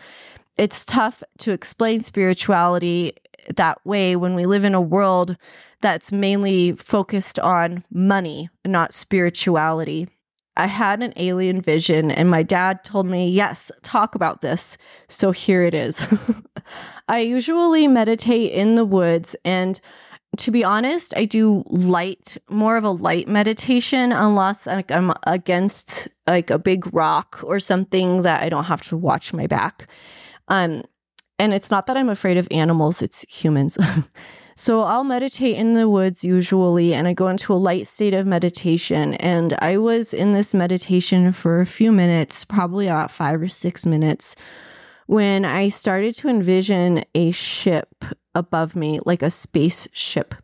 It's 0.58 0.84
tough 0.84 1.22
to 1.38 1.52
explain 1.52 2.02
spirituality 2.02 3.14
that 3.56 3.84
way 3.84 4.16
when 4.16 4.34
we 4.34 4.46
live 4.46 4.64
in 4.64 4.74
a 4.74 4.80
world 4.80 5.36
that's 5.80 6.12
mainly 6.12 6.72
focused 6.72 7.38
on 7.38 7.84
money, 7.90 8.48
not 8.64 8.92
spirituality. 8.92 10.08
I 10.56 10.66
had 10.66 11.02
an 11.02 11.12
alien 11.16 11.60
vision, 11.60 12.10
and 12.10 12.30
my 12.30 12.42
dad 12.42 12.84
told 12.84 13.06
me, 13.06 13.28
Yes, 13.28 13.72
talk 13.82 14.14
about 14.14 14.40
this. 14.40 14.78
So 15.08 15.32
here 15.32 15.62
it 15.62 15.74
is. 15.74 16.06
I 17.08 17.18
usually 17.18 17.88
meditate 17.88 18.52
in 18.52 18.76
the 18.76 18.84
woods, 18.84 19.34
and 19.44 19.80
to 20.38 20.50
be 20.50 20.64
honest, 20.64 21.14
I 21.16 21.24
do 21.24 21.64
light, 21.66 22.36
more 22.48 22.76
of 22.76 22.84
a 22.84 22.90
light 22.90 23.28
meditation, 23.28 24.12
unless 24.12 24.66
like 24.66 24.90
I'm 24.90 25.12
against 25.26 26.08
like 26.26 26.50
a 26.50 26.58
big 26.58 26.92
rock 26.94 27.40
or 27.44 27.60
something 27.60 28.22
that 28.22 28.42
I 28.42 28.48
don't 28.48 28.64
have 28.64 28.82
to 28.84 28.96
watch 28.96 29.32
my 29.32 29.46
back. 29.46 29.88
Um, 30.48 30.84
and 31.38 31.52
it's 31.52 31.70
not 31.70 31.86
that 31.86 31.96
I'm 31.96 32.08
afraid 32.08 32.36
of 32.36 32.48
animals; 32.50 33.02
it's 33.02 33.24
humans. 33.28 33.78
So 34.56 34.82
I'll 34.82 35.04
meditate 35.04 35.56
in 35.56 35.74
the 35.74 35.88
woods 35.88 36.22
usually, 36.22 36.94
and 36.94 37.08
I 37.08 37.12
go 37.12 37.26
into 37.28 37.52
a 37.52 37.56
light 37.56 37.86
state 37.88 38.14
of 38.14 38.24
meditation. 38.24 39.14
And 39.14 39.52
I 39.58 39.78
was 39.78 40.14
in 40.14 40.32
this 40.32 40.54
meditation 40.54 41.32
for 41.32 41.60
a 41.60 41.66
few 41.66 41.90
minutes, 41.90 42.44
probably 42.44 42.86
about 42.86 43.10
five 43.10 43.42
or 43.42 43.48
six 43.48 43.84
minutes, 43.84 44.36
when 45.06 45.44
I 45.44 45.68
started 45.68 46.14
to 46.16 46.28
envision 46.28 47.04
a 47.14 47.32
ship 47.32 48.04
above 48.34 48.76
me, 48.76 49.00
like 49.04 49.22
a 49.22 49.30
spaceship. 49.30 50.36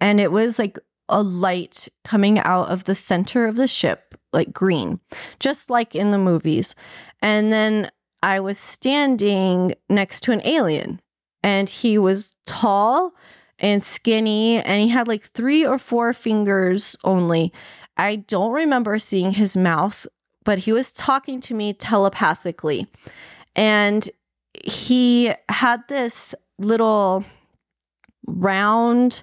And 0.00 0.20
it 0.20 0.30
was 0.30 0.58
like 0.58 0.78
a 1.08 1.22
light 1.22 1.88
coming 2.04 2.38
out 2.40 2.68
of 2.68 2.84
the 2.84 2.94
center 2.94 3.46
of 3.46 3.56
the 3.56 3.66
ship, 3.66 4.14
like 4.32 4.52
green, 4.52 5.00
just 5.40 5.70
like 5.70 5.94
in 5.94 6.10
the 6.10 6.18
movies. 6.18 6.74
And 7.22 7.52
then 7.52 7.90
I 8.24 8.40
was 8.40 8.58
standing 8.58 9.74
next 9.90 10.22
to 10.22 10.32
an 10.32 10.40
alien 10.46 11.02
and 11.42 11.68
he 11.68 11.98
was 11.98 12.34
tall 12.46 13.12
and 13.58 13.82
skinny 13.82 14.62
and 14.62 14.80
he 14.80 14.88
had 14.88 15.06
like 15.06 15.22
three 15.22 15.66
or 15.66 15.78
four 15.78 16.14
fingers 16.14 16.96
only. 17.04 17.52
I 17.98 18.16
don't 18.16 18.52
remember 18.52 18.98
seeing 18.98 19.32
his 19.32 19.58
mouth, 19.58 20.06
but 20.42 20.60
he 20.60 20.72
was 20.72 20.90
talking 20.90 21.38
to 21.42 21.54
me 21.54 21.74
telepathically. 21.74 22.86
And 23.54 24.08
he 24.64 25.30
had 25.50 25.82
this 25.90 26.34
little 26.58 27.26
round, 28.26 29.22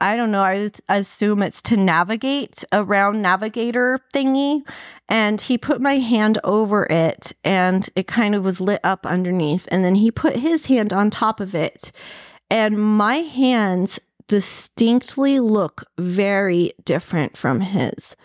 I 0.00 0.16
don't 0.16 0.30
know, 0.30 0.42
I 0.42 0.70
assume 0.88 1.42
it's 1.42 1.60
to 1.62 1.76
navigate, 1.76 2.64
around 2.72 3.20
navigator 3.20 3.98
thingy. 4.14 4.62
And 5.08 5.40
he 5.40 5.58
put 5.58 5.80
my 5.80 5.98
hand 5.98 6.38
over 6.44 6.86
it 6.86 7.32
and 7.44 7.88
it 7.96 8.06
kind 8.06 8.34
of 8.34 8.44
was 8.44 8.60
lit 8.60 8.80
up 8.84 9.04
underneath. 9.04 9.68
And 9.70 9.84
then 9.84 9.96
he 9.96 10.10
put 10.10 10.36
his 10.36 10.66
hand 10.66 10.92
on 10.92 11.10
top 11.10 11.40
of 11.40 11.54
it. 11.54 11.92
And 12.50 12.78
my 12.78 13.16
hands 13.16 13.98
distinctly 14.28 15.40
look 15.40 15.84
very 15.98 16.72
different 16.84 17.36
from 17.36 17.60
his. 17.60 18.16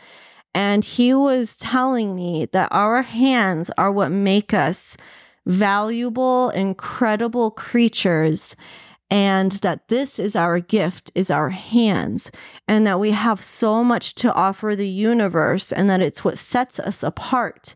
And 0.54 0.86
he 0.86 1.14
was 1.14 1.58
telling 1.58 2.16
me 2.16 2.46
that 2.54 2.70
our 2.72 3.02
hands 3.02 3.70
are 3.78 3.92
what 3.92 4.12
make 4.12 4.54
us 4.54 4.96
valuable, 5.46 6.50
incredible 6.52 7.52
creatures 7.52 8.56
and 9.12 9.52
that 9.54 9.88
this 9.88 10.20
is 10.20 10.36
our 10.36 10.60
gift 10.60 11.12
is 11.14 11.30
our 11.30 11.50
hands 11.50 12.32
and 12.68 12.88
that 12.88 13.00
we 13.00 13.12
have 13.12 13.44
so 13.44 13.84
much 13.84 14.16
to 14.16 14.34
offer 14.34 14.76
the 14.76 14.88
universe 14.88 15.72
and 15.72 15.90
that 15.90 16.02
it's 16.02 16.24
what 16.24 16.38
sets 16.38 16.80
us 16.80 17.04
apart 17.04 17.76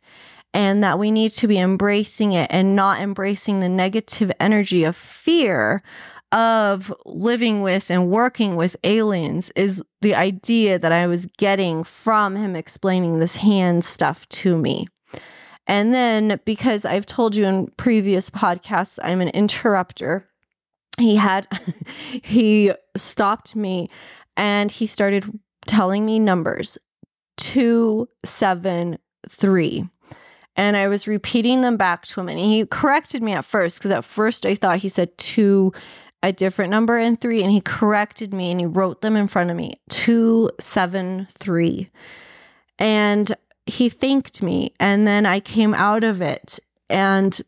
and 0.53 0.83
that 0.83 0.97
we 0.97 1.11
need 1.11 1.31
to 1.31 1.47
be 1.47 1.59
embracing 1.59 2.31
it 2.31 2.47
and 2.49 2.75
not 2.75 2.99
embracing 2.99 3.59
the 3.59 3.69
negative 3.69 4.31
energy 4.39 4.83
of 4.83 4.95
fear 4.95 5.83
of 6.31 6.93
living 7.05 7.61
with 7.61 7.89
and 7.89 8.09
working 8.09 8.55
with 8.55 8.75
aliens 8.83 9.51
is 9.55 9.83
the 10.01 10.13
idea 10.13 10.77
that 10.77 10.91
I 10.91 11.07
was 11.07 11.25
getting 11.37 11.83
from 11.83 12.35
him 12.35 12.55
explaining 12.55 13.19
this 13.19 13.37
hand 13.37 13.83
stuff 13.83 14.29
to 14.29 14.57
me. 14.57 14.87
And 15.65 15.93
then 15.93 16.39
because 16.45 16.85
I've 16.85 17.05
told 17.05 17.35
you 17.35 17.45
in 17.45 17.67
previous 17.77 18.29
podcasts, 18.29 18.99
I'm 19.03 19.21
an 19.21 19.29
interrupter 19.29 20.27
he 20.99 21.15
had 21.15 21.47
he 22.23 22.71
stopped 22.95 23.55
me 23.55 23.89
and 24.37 24.71
he 24.71 24.87
started 24.87 25.39
telling 25.67 26.05
me 26.05 26.19
numbers 26.19 26.77
two 27.37 28.07
seven 28.25 28.97
three. 29.27 29.87
And 30.55 30.75
i 30.75 30.87
was 30.87 31.07
repeating 31.07 31.61
them 31.61 31.77
back 31.77 32.05
to 32.07 32.19
him 32.19 32.27
and 32.27 32.39
he 32.39 32.65
corrected 32.65 33.23
me 33.23 33.33
at 33.33 33.45
first 33.45 33.79
because 33.79 33.91
at 33.91 34.03
first 34.03 34.45
i 34.45 34.55
thought 34.55 34.79
he 34.79 34.89
said 34.89 35.17
two 35.17 35.71
a 36.21 36.33
different 36.33 36.69
number 36.69 36.97
and 36.97 37.19
three 37.19 37.41
and 37.41 37.51
he 37.51 37.61
corrected 37.61 38.33
me 38.33 38.51
and 38.51 38.59
he 38.59 38.65
wrote 38.65 39.01
them 39.01 39.15
in 39.15 39.27
front 39.27 39.49
of 39.49 39.55
me 39.57 39.79
two 39.89 40.49
seven 40.59 41.27
three. 41.31 41.89
And 42.77 43.35
he 43.65 43.89
thanked 43.89 44.41
me 44.41 44.73
and 44.79 45.05
then 45.05 45.25
i 45.25 45.39
came 45.39 45.73
out 45.73 46.03
of 46.03 46.21
it 46.21 46.59
and 46.89 47.39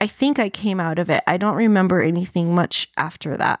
I 0.00 0.06
think 0.06 0.38
I 0.38 0.48
came 0.48 0.80
out 0.80 0.98
of 0.98 1.10
it. 1.10 1.22
I 1.26 1.36
don't 1.36 1.56
remember 1.56 2.00
anything 2.00 2.54
much 2.54 2.88
after 2.96 3.36
that. 3.36 3.60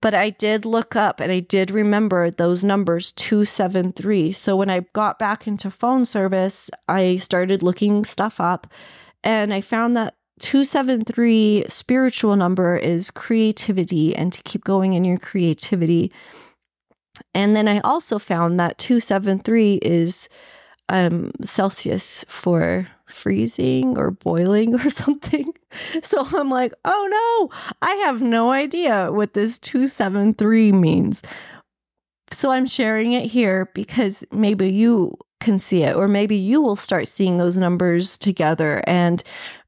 But 0.00 0.14
I 0.14 0.30
did 0.30 0.66
look 0.66 0.94
up 0.94 1.18
and 1.18 1.32
I 1.32 1.40
did 1.40 1.70
remember 1.70 2.30
those 2.30 2.62
numbers 2.62 3.10
273. 3.12 4.32
So 4.32 4.54
when 4.54 4.68
I 4.68 4.80
got 4.92 5.18
back 5.18 5.46
into 5.46 5.70
phone 5.70 6.04
service, 6.04 6.70
I 6.86 7.16
started 7.16 7.62
looking 7.62 8.04
stuff 8.04 8.38
up 8.38 8.66
and 9.22 9.52
I 9.54 9.62
found 9.62 9.96
that 9.96 10.14
273 10.40 11.64
spiritual 11.68 12.36
number 12.36 12.76
is 12.76 13.10
creativity 13.10 14.14
and 14.14 14.32
to 14.32 14.42
keep 14.42 14.64
going 14.64 14.92
in 14.92 15.04
your 15.04 15.18
creativity. 15.18 16.12
And 17.34 17.56
then 17.56 17.68
I 17.68 17.80
also 17.80 18.18
found 18.18 18.60
that 18.60 18.76
273 18.78 19.76
is 19.76 20.28
um, 20.88 21.30
Celsius 21.40 22.24
for 22.28 22.88
freezing 23.14 23.96
or 23.96 24.10
boiling 24.10 24.74
or 24.74 24.90
something. 25.02 25.54
So 26.02 26.26
I'm 26.36 26.50
like, 26.50 26.72
oh 26.84 27.48
no, 27.50 27.56
I 27.82 27.94
have 28.06 28.20
no 28.22 28.52
idea 28.52 29.10
what 29.12 29.34
this 29.34 29.58
273 29.58 30.72
means. 30.72 31.22
So 32.30 32.50
I'm 32.50 32.66
sharing 32.66 33.12
it 33.12 33.26
here 33.26 33.70
because 33.74 34.24
maybe 34.32 34.68
you 34.70 35.16
can 35.40 35.58
see 35.58 35.82
it, 35.82 35.94
or 35.94 36.08
maybe 36.08 36.34
you 36.34 36.60
will 36.60 36.74
start 36.76 37.06
seeing 37.06 37.38
those 37.38 37.56
numbers 37.56 38.18
together. 38.18 38.82
And 38.86 39.22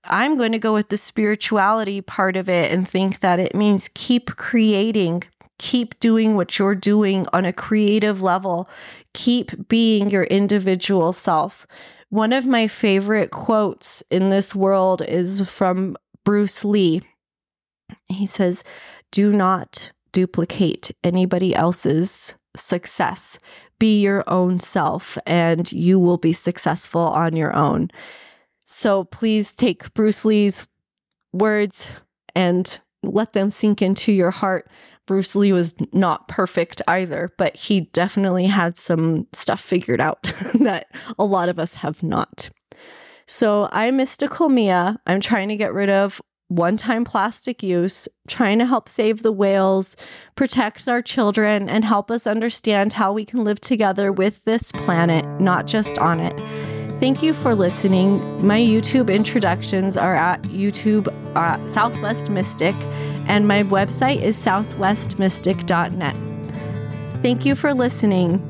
I'm 0.04 0.36
going 0.36 0.52
to 0.52 0.58
go 0.58 0.72
with 0.72 0.88
the 0.88 0.96
spirituality 0.96 2.00
part 2.00 2.36
of 2.36 2.48
it 2.48 2.72
and 2.72 2.88
think 2.88 3.20
that 3.20 3.38
it 3.38 3.54
means 3.54 3.90
keep 3.94 4.34
creating, 4.36 5.24
keep 5.58 5.98
doing 6.00 6.34
what 6.34 6.58
you're 6.58 6.74
doing 6.74 7.26
on 7.32 7.44
a 7.44 7.52
creative 7.52 8.22
level, 8.22 8.68
keep 9.12 9.68
being 9.68 10.10
your 10.10 10.24
individual 10.24 11.12
self. 11.12 11.66
One 12.10 12.32
of 12.32 12.46
my 12.46 12.68
favorite 12.68 13.30
quotes 13.30 14.02
in 14.10 14.30
this 14.30 14.54
world 14.54 15.02
is 15.02 15.48
from 15.50 15.96
Bruce 16.24 16.64
Lee. 16.64 17.02
He 18.06 18.26
says, 18.26 18.62
Do 19.10 19.32
not 19.32 19.92
duplicate 20.12 20.92
anybody 21.02 21.54
else's 21.54 22.36
success. 22.56 23.38
Be 23.78 24.00
your 24.00 24.24
own 24.26 24.58
self, 24.60 25.18
and 25.26 25.70
you 25.72 25.98
will 25.98 26.16
be 26.16 26.32
successful 26.32 27.02
on 27.02 27.36
your 27.36 27.54
own. 27.54 27.90
So 28.64 29.04
please 29.04 29.54
take 29.54 29.92
Bruce 29.92 30.24
Lee's 30.24 30.66
words 31.32 31.92
and 32.34 32.78
let 33.02 33.32
them 33.32 33.50
sink 33.50 33.82
into 33.82 34.12
your 34.12 34.30
heart. 34.30 34.70
Bruce 35.06 35.36
Lee 35.36 35.52
was 35.52 35.74
not 35.92 36.28
perfect 36.28 36.82
either, 36.88 37.32
but 37.38 37.56
he 37.56 37.82
definitely 37.92 38.46
had 38.46 38.76
some 38.76 39.26
stuff 39.32 39.60
figured 39.60 40.00
out 40.00 40.22
that 40.54 40.88
a 41.18 41.24
lot 41.24 41.48
of 41.48 41.58
us 41.58 41.74
have 41.74 42.02
not. 42.02 42.50
So 43.26 43.68
I'm 43.72 43.96
Mystical 43.96 44.48
Mia. 44.48 45.00
I'm 45.06 45.20
trying 45.20 45.48
to 45.48 45.56
get 45.56 45.72
rid 45.72 45.90
of 45.90 46.20
one 46.48 46.76
time 46.76 47.04
plastic 47.04 47.62
use, 47.62 48.08
trying 48.28 48.58
to 48.60 48.66
help 48.66 48.88
save 48.88 49.22
the 49.22 49.32
whales, 49.32 49.96
protect 50.36 50.86
our 50.86 51.02
children, 51.02 51.68
and 51.68 51.84
help 51.84 52.10
us 52.10 52.26
understand 52.26 52.92
how 52.92 53.12
we 53.12 53.24
can 53.24 53.42
live 53.42 53.60
together 53.60 54.12
with 54.12 54.44
this 54.44 54.70
planet, 54.70 55.24
not 55.40 55.66
just 55.66 55.98
on 55.98 56.20
it. 56.20 56.75
Thank 56.98 57.22
you 57.22 57.34
for 57.34 57.54
listening. 57.54 58.46
My 58.46 58.58
YouTube 58.58 59.14
introductions 59.14 59.98
are 59.98 60.16
at 60.16 60.40
YouTube 60.44 61.08
uh, 61.36 61.64
Southwest 61.66 62.30
Mystic, 62.30 62.74
and 63.26 63.46
my 63.46 63.62
website 63.64 64.22
is 64.22 64.40
southwestmystic.net. 64.40 66.16
Thank 67.22 67.44
you 67.44 67.54
for 67.54 67.74
listening. 67.74 68.40